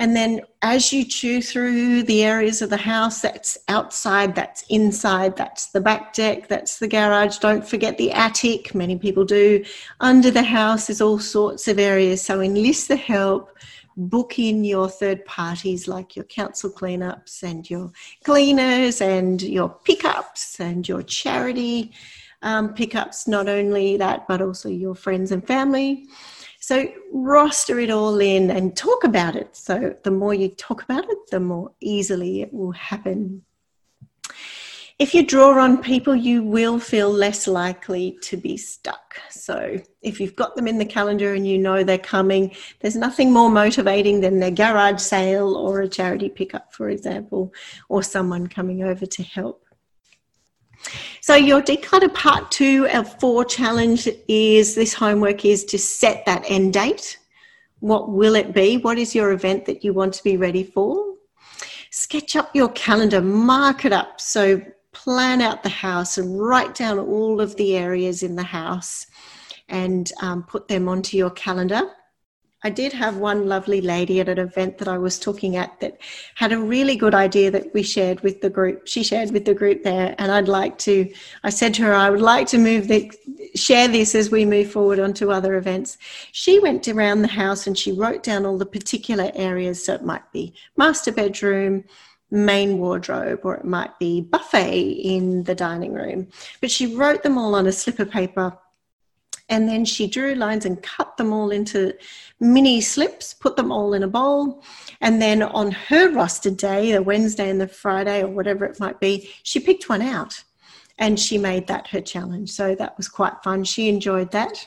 And 0.00 0.16
then 0.16 0.40
as 0.62 0.94
you 0.94 1.04
chew 1.04 1.42
through 1.42 2.04
the 2.04 2.24
areas 2.24 2.62
of 2.62 2.70
the 2.70 2.78
house, 2.78 3.20
that's 3.20 3.58
outside, 3.68 4.34
that's 4.34 4.64
inside, 4.70 5.36
that's 5.36 5.66
the 5.66 5.80
back 5.82 6.14
deck, 6.14 6.48
that's 6.48 6.78
the 6.78 6.88
garage. 6.88 7.36
Don't 7.36 7.68
forget 7.68 7.98
the 7.98 8.10
attic. 8.10 8.74
Many 8.74 8.96
people 8.96 9.26
do. 9.26 9.62
Under 10.00 10.30
the 10.30 10.42
house, 10.42 10.86
there's 10.86 11.02
all 11.02 11.18
sorts 11.18 11.68
of 11.68 11.78
areas. 11.78 12.22
So 12.22 12.40
enlist 12.40 12.88
the 12.88 12.96
help 12.96 13.54
book 13.94 14.38
in 14.38 14.64
your 14.64 14.88
third 14.88 15.22
parties 15.26 15.86
like 15.86 16.16
your 16.16 16.24
council 16.24 16.70
cleanups 16.70 17.42
and 17.42 17.68
your 17.68 17.92
cleaners 18.24 19.02
and 19.02 19.42
your 19.42 19.68
pickups 19.68 20.60
and 20.60 20.88
your 20.88 21.02
charity 21.02 21.92
um, 22.40 22.72
pickups, 22.72 23.28
not 23.28 23.50
only 23.50 23.98
that, 23.98 24.26
but 24.26 24.40
also 24.40 24.70
your 24.70 24.94
friends 24.94 25.30
and 25.30 25.46
family. 25.46 26.08
So 26.60 26.86
roster 27.10 27.80
it 27.80 27.90
all 27.90 28.20
in 28.20 28.50
and 28.50 28.76
talk 28.76 29.02
about 29.04 29.34
it. 29.34 29.56
So 29.56 29.96
the 30.04 30.10
more 30.10 30.34
you 30.34 30.48
talk 30.50 30.82
about 30.82 31.04
it, 31.08 31.18
the 31.30 31.40
more 31.40 31.72
easily 31.80 32.42
it 32.42 32.52
will 32.52 32.72
happen. 32.72 33.42
If 34.98 35.14
you 35.14 35.24
draw 35.24 35.58
on 35.58 35.82
people, 35.82 36.14
you 36.14 36.42
will 36.42 36.78
feel 36.78 37.10
less 37.10 37.48
likely 37.48 38.18
to 38.20 38.36
be 38.36 38.58
stuck. 38.58 39.18
So, 39.30 39.78
if 40.02 40.20
you've 40.20 40.36
got 40.36 40.54
them 40.56 40.68
in 40.68 40.76
the 40.76 40.84
calendar 40.84 41.32
and 41.32 41.46
you 41.46 41.56
know 41.56 41.82
they're 41.82 41.96
coming, 41.96 42.54
there's 42.80 42.96
nothing 42.96 43.32
more 43.32 43.48
motivating 43.48 44.20
than 44.20 44.42
a 44.42 44.50
garage 44.50 45.00
sale 45.00 45.56
or 45.56 45.80
a 45.80 45.88
charity 45.88 46.28
pickup, 46.28 46.74
for 46.74 46.90
example, 46.90 47.54
or 47.88 48.02
someone 48.02 48.46
coming 48.46 48.82
over 48.82 49.06
to 49.06 49.22
help. 49.22 49.64
So, 51.20 51.34
your 51.34 51.62
declutter 51.62 52.12
part 52.12 52.50
two 52.50 52.88
of 52.88 53.18
four 53.20 53.44
challenge 53.44 54.08
is 54.28 54.74
this 54.74 54.94
homework 54.94 55.44
is 55.44 55.64
to 55.66 55.78
set 55.78 56.24
that 56.26 56.44
end 56.48 56.72
date. 56.72 57.18
What 57.80 58.10
will 58.10 58.34
it 58.34 58.52
be? 58.52 58.78
What 58.78 58.98
is 58.98 59.14
your 59.14 59.32
event 59.32 59.66
that 59.66 59.84
you 59.84 59.92
want 59.92 60.14
to 60.14 60.24
be 60.24 60.36
ready 60.36 60.64
for? 60.64 61.14
Sketch 61.90 62.36
up 62.36 62.54
your 62.54 62.68
calendar, 62.70 63.20
mark 63.20 63.84
it 63.84 63.92
up. 63.92 64.20
So, 64.20 64.62
plan 64.92 65.40
out 65.40 65.62
the 65.62 65.68
house 65.68 66.18
and 66.18 66.40
write 66.40 66.74
down 66.74 66.98
all 66.98 67.40
of 67.40 67.56
the 67.56 67.76
areas 67.76 68.22
in 68.22 68.34
the 68.34 68.42
house 68.42 69.06
and 69.68 70.10
um, 70.20 70.42
put 70.42 70.68
them 70.68 70.88
onto 70.88 71.16
your 71.16 71.30
calendar. 71.30 71.82
I 72.62 72.68
did 72.68 72.92
have 72.92 73.16
one 73.16 73.48
lovely 73.48 73.80
lady 73.80 74.20
at 74.20 74.28
an 74.28 74.38
event 74.38 74.76
that 74.78 74.88
I 74.88 74.98
was 74.98 75.18
talking 75.18 75.56
at 75.56 75.80
that 75.80 75.98
had 76.34 76.52
a 76.52 76.58
really 76.58 76.94
good 76.94 77.14
idea 77.14 77.50
that 77.50 77.72
we 77.72 77.82
shared 77.82 78.20
with 78.20 78.42
the 78.42 78.50
group. 78.50 78.86
She 78.86 79.02
shared 79.02 79.30
with 79.30 79.46
the 79.46 79.54
group 79.54 79.82
there, 79.82 80.14
and 80.18 80.30
I'd 80.30 80.48
like 80.48 80.76
to. 80.80 81.10
I 81.42 81.50
said 81.50 81.72
to 81.74 81.82
her, 81.82 81.94
I 81.94 82.10
would 82.10 82.20
like 82.20 82.46
to 82.48 82.58
move 82.58 82.88
the 82.88 83.10
share 83.54 83.88
this 83.88 84.14
as 84.14 84.30
we 84.30 84.44
move 84.44 84.70
forward 84.70 84.98
onto 84.98 85.30
other 85.30 85.56
events. 85.56 85.96
She 86.32 86.58
went 86.58 86.86
around 86.86 87.22
the 87.22 87.28
house 87.28 87.66
and 87.66 87.76
she 87.76 87.92
wrote 87.92 88.22
down 88.22 88.44
all 88.44 88.58
the 88.58 88.66
particular 88.66 89.32
areas. 89.34 89.84
So 89.84 89.94
it 89.94 90.04
might 90.04 90.30
be 90.32 90.54
master 90.76 91.12
bedroom, 91.12 91.84
main 92.30 92.78
wardrobe 92.78 93.40
or 93.42 93.56
it 93.56 93.64
might 93.64 93.98
be 93.98 94.20
buffet 94.20 94.80
in 94.80 95.44
the 95.44 95.54
dining 95.54 95.92
room. 95.92 96.28
But 96.60 96.70
she 96.70 96.94
wrote 96.94 97.22
them 97.22 97.38
all 97.38 97.54
on 97.54 97.66
a 97.66 97.72
slip 97.72 97.98
of 97.98 98.10
paper 98.10 98.56
and 99.50 99.68
then 99.68 99.84
she 99.84 100.06
drew 100.06 100.34
lines 100.34 100.64
and 100.64 100.82
cut 100.82 101.16
them 101.16 101.32
all 101.32 101.50
into 101.50 101.92
mini 102.38 102.80
slips, 102.80 103.34
put 103.34 103.56
them 103.56 103.70
all 103.70 103.92
in 103.92 104.04
a 104.04 104.08
bowl. 104.08 104.62
And 105.00 105.20
then 105.20 105.42
on 105.42 105.72
her 105.72 106.10
roster 106.12 106.50
day, 106.50 106.92
the 106.92 107.02
Wednesday 107.02 107.50
and 107.50 107.60
the 107.60 107.68
Friday 107.68 108.22
or 108.22 108.28
whatever 108.28 108.64
it 108.64 108.80
might 108.80 109.00
be, 109.00 109.30
she 109.42 109.58
picked 109.60 109.88
one 109.88 110.02
out 110.02 110.42
and 110.98 111.18
she 111.18 111.36
made 111.36 111.66
that 111.66 111.88
her 111.88 112.00
challenge. 112.00 112.50
So 112.50 112.74
that 112.76 112.96
was 112.96 113.08
quite 113.08 113.42
fun. 113.42 113.64
She 113.64 113.88
enjoyed 113.88 114.30
that. 114.30 114.66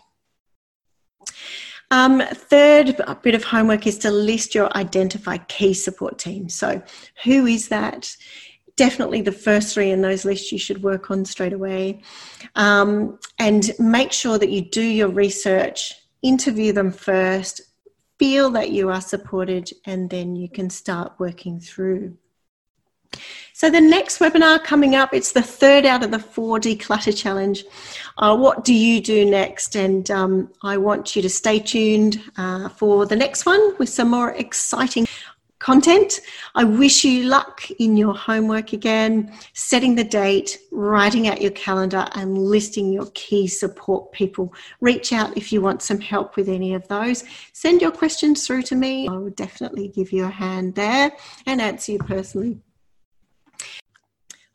Um, 1.89 2.21
third 2.33 2.99
bit 3.21 3.35
of 3.35 3.43
homework 3.43 3.87
is 3.87 3.99
to 3.99 4.11
list 4.11 4.55
your 4.55 4.75
identify 4.75 5.37
key 5.37 5.73
support 5.73 6.17
team. 6.17 6.49
So, 6.49 6.81
who 7.23 7.45
is 7.45 7.67
that? 7.67 8.17
Definitely 8.75 9.21
the 9.21 9.31
first 9.31 9.73
three 9.73 9.91
in 9.91 10.01
those 10.01 10.25
lists 10.25 10.51
you 10.51 10.57
should 10.57 10.81
work 10.81 11.11
on 11.11 11.25
straight 11.25 11.53
away. 11.53 12.01
Um, 12.55 13.19
and 13.39 13.71
make 13.79 14.11
sure 14.11 14.39
that 14.39 14.49
you 14.49 14.61
do 14.61 14.81
your 14.81 15.09
research, 15.09 15.93
interview 16.21 16.73
them 16.73 16.91
first, 16.91 17.61
feel 18.17 18.49
that 18.51 18.71
you 18.71 18.89
are 18.89 19.01
supported, 19.01 19.69
and 19.85 20.09
then 20.09 20.35
you 20.35 20.49
can 20.49 20.69
start 20.69 21.13
working 21.19 21.59
through. 21.59 22.17
So 23.53 23.69
the 23.69 23.81
next 23.81 24.19
webinar 24.19 24.63
coming 24.63 24.95
up, 24.95 25.13
it's 25.13 25.31
the 25.31 25.41
third 25.41 25.85
out 25.85 26.03
of 26.03 26.11
the 26.11 26.19
four 26.19 26.59
declutter 26.59 27.15
challenge. 27.15 27.63
Uh, 28.17 28.35
what 28.35 28.63
do 28.63 28.73
you 28.73 29.01
do 29.01 29.25
next? 29.25 29.75
And 29.75 30.09
um, 30.09 30.51
I 30.63 30.77
want 30.77 31.15
you 31.15 31.21
to 31.21 31.29
stay 31.29 31.59
tuned 31.59 32.21
uh, 32.37 32.69
for 32.69 33.05
the 33.05 33.15
next 33.15 33.45
one 33.45 33.77
with 33.77 33.89
some 33.89 34.09
more 34.09 34.31
exciting 34.31 35.05
content. 35.63 36.19
I 36.55 36.65
wish 36.65 37.05
you 37.05 37.23
luck 37.23 37.71
in 37.79 37.95
your 37.95 38.13
homework 38.13 38.73
again, 38.73 39.33
setting 39.53 39.95
the 39.95 40.03
date, 40.03 40.59
writing 40.71 41.29
out 41.29 41.41
your 41.41 41.51
calendar, 41.51 42.05
and 42.15 42.37
listing 42.37 42.91
your 42.91 43.09
key 43.13 43.47
support 43.47 44.11
people. 44.11 44.53
Reach 44.81 45.13
out 45.13 45.37
if 45.37 45.53
you 45.53 45.61
want 45.61 45.81
some 45.81 46.01
help 46.01 46.35
with 46.35 46.49
any 46.49 46.73
of 46.73 46.85
those. 46.89 47.23
Send 47.53 47.81
your 47.81 47.91
questions 47.91 48.45
through 48.45 48.63
to 48.63 48.75
me. 48.75 49.07
I 49.07 49.13
will 49.13 49.29
definitely 49.29 49.87
give 49.87 50.11
you 50.11 50.25
a 50.25 50.29
hand 50.29 50.75
there 50.75 51.13
and 51.45 51.61
answer 51.61 51.93
you 51.93 51.99
personally. 51.99 52.59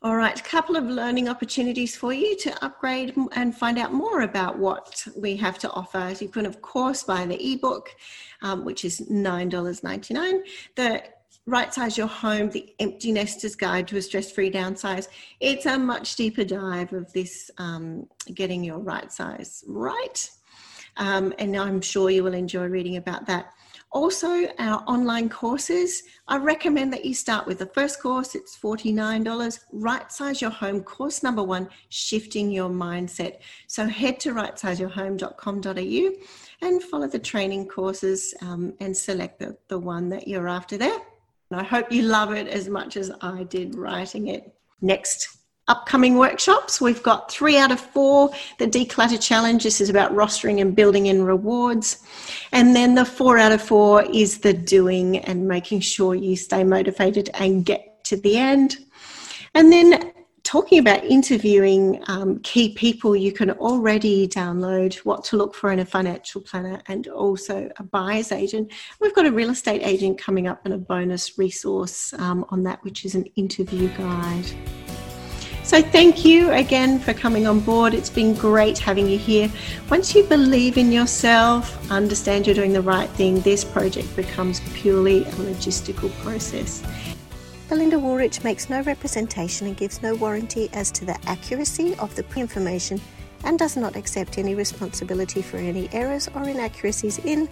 All 0.01 0.15
right, 0.15 0.39
a 0.39 0.43
couple 0.43 0.77
of 0.77 0.85
learning 0.85 1.27
opportunities 1.27 1.93
for 1.93 2.13
you 2.13 2.37
to 2.37 2.63
upgrade 2.63 3.17
and 3.33 3.53
find 3.53 3.77
out 3.77 3.93
more 3.93 4.21
about 4.21 4.57
what 4.57 5.05
we 5.17 5.35
have 5.35 5.59
to 5.59 5.69
offer. 5.71 6.15
You 6.17 6.29
can, 6.29 6.45
of 6.45 6.61
course, 6.61 7.03
buy 7.03 7.25
the 7.25 7.53
ebook, 7.53 7.93
um, 8.41 8.63
which 8.63 8.85
is 8.85 9.01
$9.99. 9.01 10.39
The 10.75 11.03
Right 11.45 11.73
Size 11.73 11.97
Your 11.97 12.07
Home, 12.07 12.49
the 12.49 12.73
Empty 12.79 13.11
Nester's 13.11 13.55
Guide 13.55 13.89
to 13.89 13.97
a 13.97 14.01
Stress 14.01 14.31
Free 14.31 14.49
Downsize. 14.49 15.09
It's 15.41 15.65
a 15.65 15.77
much 15.77 16.15
deeper 16.15 16.45
dive 16.45 16.93
of 16.93 17.11
this 17.11 17.51
um, 17.57 18.07
getting 18.33 18.63
your 18.63 18.79
right 18.79 19.11
size 19.11 19.65
right. 19.67 20.31
Um, 20.95 21.33
and 21.39 21.57
I'm 21.57 21.81
sure 21.81 22.09
you 22.09 22.23
will 22.23 22.33
enjoy 22.33 22.67
reading 22.67 22.95
about 22.95 23.25
that. 23.25 23.51
Also, 23.91 24.47
our 24.59 24.83
online 24.85 25.29
courses. 25.29 26.03
I 26.27 26.37
recommend 26.37 26.93
that 26.93 27.05
you 27.05 27.15
start 27.15 27.47
with 27.47 27.57
the 27.57 27.65
first 27.65 27.99
course, 27.99 28.35
it's 28.35 28.55
$49. 28.55 29.59
Right 29.71 30.11
Size 30.11 30.41
Your 30.41 30.51
Home, 30.51 30.83
course 30.83 31.23
number 31.23 31.41
one, 31.41 31.67
Shifting 31.89 32.51
Your 32.51 32.69
Mindset. 32.69 33.39
So 33.67 33.87
head 33.87 34.19
to 34.19 34.33
rightsizeyourhome.com.au 34.33 36.11
and 36.61 36.83
follow 36.83 37.07
the 37.07 37.17
training 37.17 37.67
courses 37.67 38.35
um, 38.41 38.75
and 38.79 38.95
select 38.95 39.39
the, 39.39 39.57
the 39.69 39.79
one 39.79 40.09
that 40.09 40.27
you're 40.27 40.47
after 40.47 40.77
there. 40.77 40.99
And 41.49 41.59
I 41.59 41.63
hope 41.63 41.91
you 41.91 42.03
love 42.03 42.31
it 42.31 42.47
as 42.47 42.69
much 42.69 42.95
as 42.95 43.11
I 43.21 43.43
did 43.45 43.73
writing 43.73 44.27
it. 44.27 44.53
Next 44.81 45.38
upcoming 45.69 46.17
workshops. 46.17 46.81
We've 46.81 47.01
got 47.01 47.31
three 47.31 47.57
out 47.57 47.71
of 47.71 47.79
four. 47.79 48.31
The 48.57 48.67
Declutter 48.67 49.21
Challenge, 49.21 49.63
this 49.63 49.79
is 49.79 49.89
about 49.89 50.13
rostering 50.13 50.59
and 50.59 50.75
building 50.75 51.05
in 51.05 51.23
rewards. 51.23 52.03
And 52.51 52.75
then 52.75 52.95
the 52.95 53.05
four 53.05 53.37
out 53.37 53.53
of 53.53 53.61
four 53.61 54.03
is 54.03 54.39
the 54.39 54.53
doing 54.53 55.19
and 55.19 55.47
making 55.47 55.81
sure 55.81 56.15
you 56.15 56.35
stay 56.35 56.63
motivated 56.63 57.29
and 57.35 57.63
get 57.63 58.03
to 58.05 58.17
the 58.17 58.37
end. 58.37 58.77
And 59.53 59.71
then 59.71 60.11
talking 60.43 60.79
about 60.79 61.03
interviewing 61.03 62.03
um, 62.07 62.39
key 62.39 62.73
people, 62.73 63.15
you 63.15 63.31
can 63.31 63.51
already 63.51 64.27
download 64.27 64.95
what 65.05 65.23
to 65.23 65.37
look 65.37 65.53
for 65.53 65.71
in 65.71 65.79
a 65.79 65.85
financial 65.85 66.41
planner 66.41 66.81
and 66.87 67.07
also 67.07 67.69
a 67.77 67.83
buyer's 67.83 68.31
agent. 68.31 68.71
We've 68.99 69.13
got 69.13 69.27
a 69.27 69.31
real 69.31 69.51
estate 69.51 69.81
agent 69.83 70.19
coming 70.19 70.47
up 70.47 70.61
and 70.65 70.73
a 70.73 70.77
bonus 70.77 71.37
resource 71.37 72.13
um, 72.13 72.45
on 72.49 72.63
that, 72.63 72.83
which 72.83 73.05
is 73.05 73.13
an 73.13 73.25
interview 73.35 73.89
guide. 73.89 74.45
So, 75.69 75.83
thank 75.83 76.25
you 76.25 76.49
again 76.49 76.97
for 76.97 77.13
coming 77.13 77.45
on 77.45 77.59
board. 77.59 77.93
It's 77.93 78.09
been 78.09 78.33
great 78.33 78.79
having 78.79 79.07
you 79.07 79.19
here. 79.19 79.51
Once 79.87 80.15
you 80.15 80.23
believe 80.23 80.79
in 80.79 80.91
yourself, 80.91 81.91
understand 81.91 82.47
you're 82.47 82.55
doing 82.55 82.73
the 82.73 82.81
right 82.81 83.07
thing, 83.11 83.41
this 83.41 83.63
project 83.63 84.15
becomes 84.15 84.61
purely 84.73 85.21
a 85.25 85.31
logistical 85.33 86.11
process. 86.23 86.81
Belinda 87.69 87.97
Woolrich 87.97 88.43
makes 88.43 88.67
no 88.67 88.81
representation 88.81 89.67
and 89.67 89.77
gives 89.77 90.01
no 90.01 90.15
warranty 90.15 90.71
as 90.73 90.89
to 90.89 91.05
the 91.05 91.15
accuracy 91.29 91.93
of 91.99 92.15
the 92.15 92.25
information 92.35 92.99
and 93.43 93.59
does 93.59 93.77
not 93.77 93.95
accept 93.95 94.39
any 94.39 94.55
responsibility 94.55 95.43
for 95.43 95.57
any 95.57 95.87
errors 95.93 96.27
or 96.33 96.49
inaccuracies 96.49 97.19
in 97.19 97.47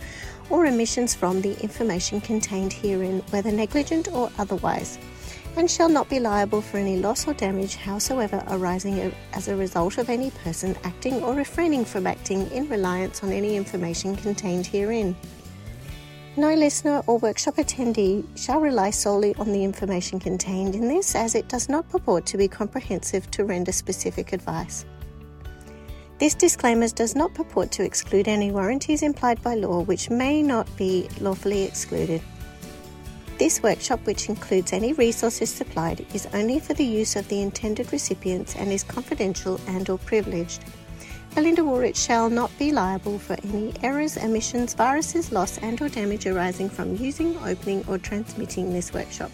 or 0.50 0.66
omissions 0.66 1.14
from 1.14 1.40
the 1.42 1.56
information 1.62 2.20
contained 2.20 2.74
herein, 2.74 3.20
whether 3.30 3.52
negligent 3.52 4.12
or 4.12 4.32
otherwise 4.40 4.98
and 5.58 5.70
shall 5.70 5.90
not 5.90 6.08
be 6.08 6.20
liable 6.20 6.62
for 6.62 6.78
any 6.78 6.98
loss 6.98 7.28
or 7.28 7.34
damage 7.34 7.76
howsoever 7.76 8.44
arising 8.50 9.14
as 9.34 9.48
a 9.48 9.56
result 9.56 9.98
of 9.98 10.10
any 10.10 10.30
person 10.32 10.76
acting 10.84 11.16
or 11.24 11.34
refraining 11.34 11.84
from 11.84 12.06
acting 12.06 12.50
in 12.52 12.70
reliance 12.70 13.24
on 13.24 13.32
any 13.32 13.56
information 13.56 14.16
contained 14.16 14.68
herein. 14.68 15.16
No 16.38 16.54
listener 16.54 17.02
or 17.08 17.18
workshop 17.18 17.56
attendee 17.56 18.24
shall 18.38 18.62
rely 18.62 18.92
solely 18.92 19.34
on 19.36 19.52
the 19.52 19.64
information 19.64 20.20
contained 20.20 20.76
in 20.76 20.88
this, 20.88 21.16
as 21.16 21.34
it 21.34 21.48
does 21.48 21.68
not 21.68 21.90
purport 21.90 22.28
to 22.28 22.38
be 22.38 22.48
comprehensive 22.48 23.30
to 23.32 23.44
render 23.44 23.72
specific 23.72 24.34
advice. 24.34 24.86
This 26.20 26.36
disclaimer 26.36 26.88
does 26.90 27.16
not 27.16 27.34
purport 27.34 27.72
to 27.72 27.84
exclude 27.84 28.28
any 28.28 28.52
warranties 28.52 29.02
implied 29.02 29.42
by 29.42 29.56
law 29.56 29.82
which 29.82 30.12
may 30.12 30.44
not 30.44 30.68
be 30.78 31.10
lawfully 31.20 31.64
excluded. 31.64 32.22
This 33.38 33.62
workshop, 33.62 34.00
which 34.08 34.30
includes 34.30 34.74
any 34.74 34.94
resources 34.94 35.52
supplied, 35.52 36.04
is 36.12 36.28
only 36.34 36.60
for 36.60 36.74
the 36.74 36.84
use 36.84 37.16
of 37.16 37.28
the 37.28 37.44
intended 37.44 37.94
recipients 37.94 38.56
and 38.56 38.72
is 38.72 38.84
confidential 38.84 39.62
and 39.68 39.88
or 39.92 40.00
privileged. 40.00 40.64
Belinda 41.36 41.62
Woolrich 41.62 41.96
shall 41.96 42.32
not 42.32 42.50
be 42.58 42.72
liable 42.72 43.20
for 43.20 43.38
any 43.44 43.74
errors, 43.84 44.18
omissions, 44.18 44.74
viruses, 44.74 45.32
loss 45.32 45.60
and 45.60 45.80
or 45.80 45.88
damage 45.88 46.26
arising 46.26 46.68
from 46.68 46.96
using, 46.96 47.38
opening 47.46 47.86
or 47.88 48.00
transmitting 48.00 48.74
this 48.74 48.92
workshop. 48.92 49.30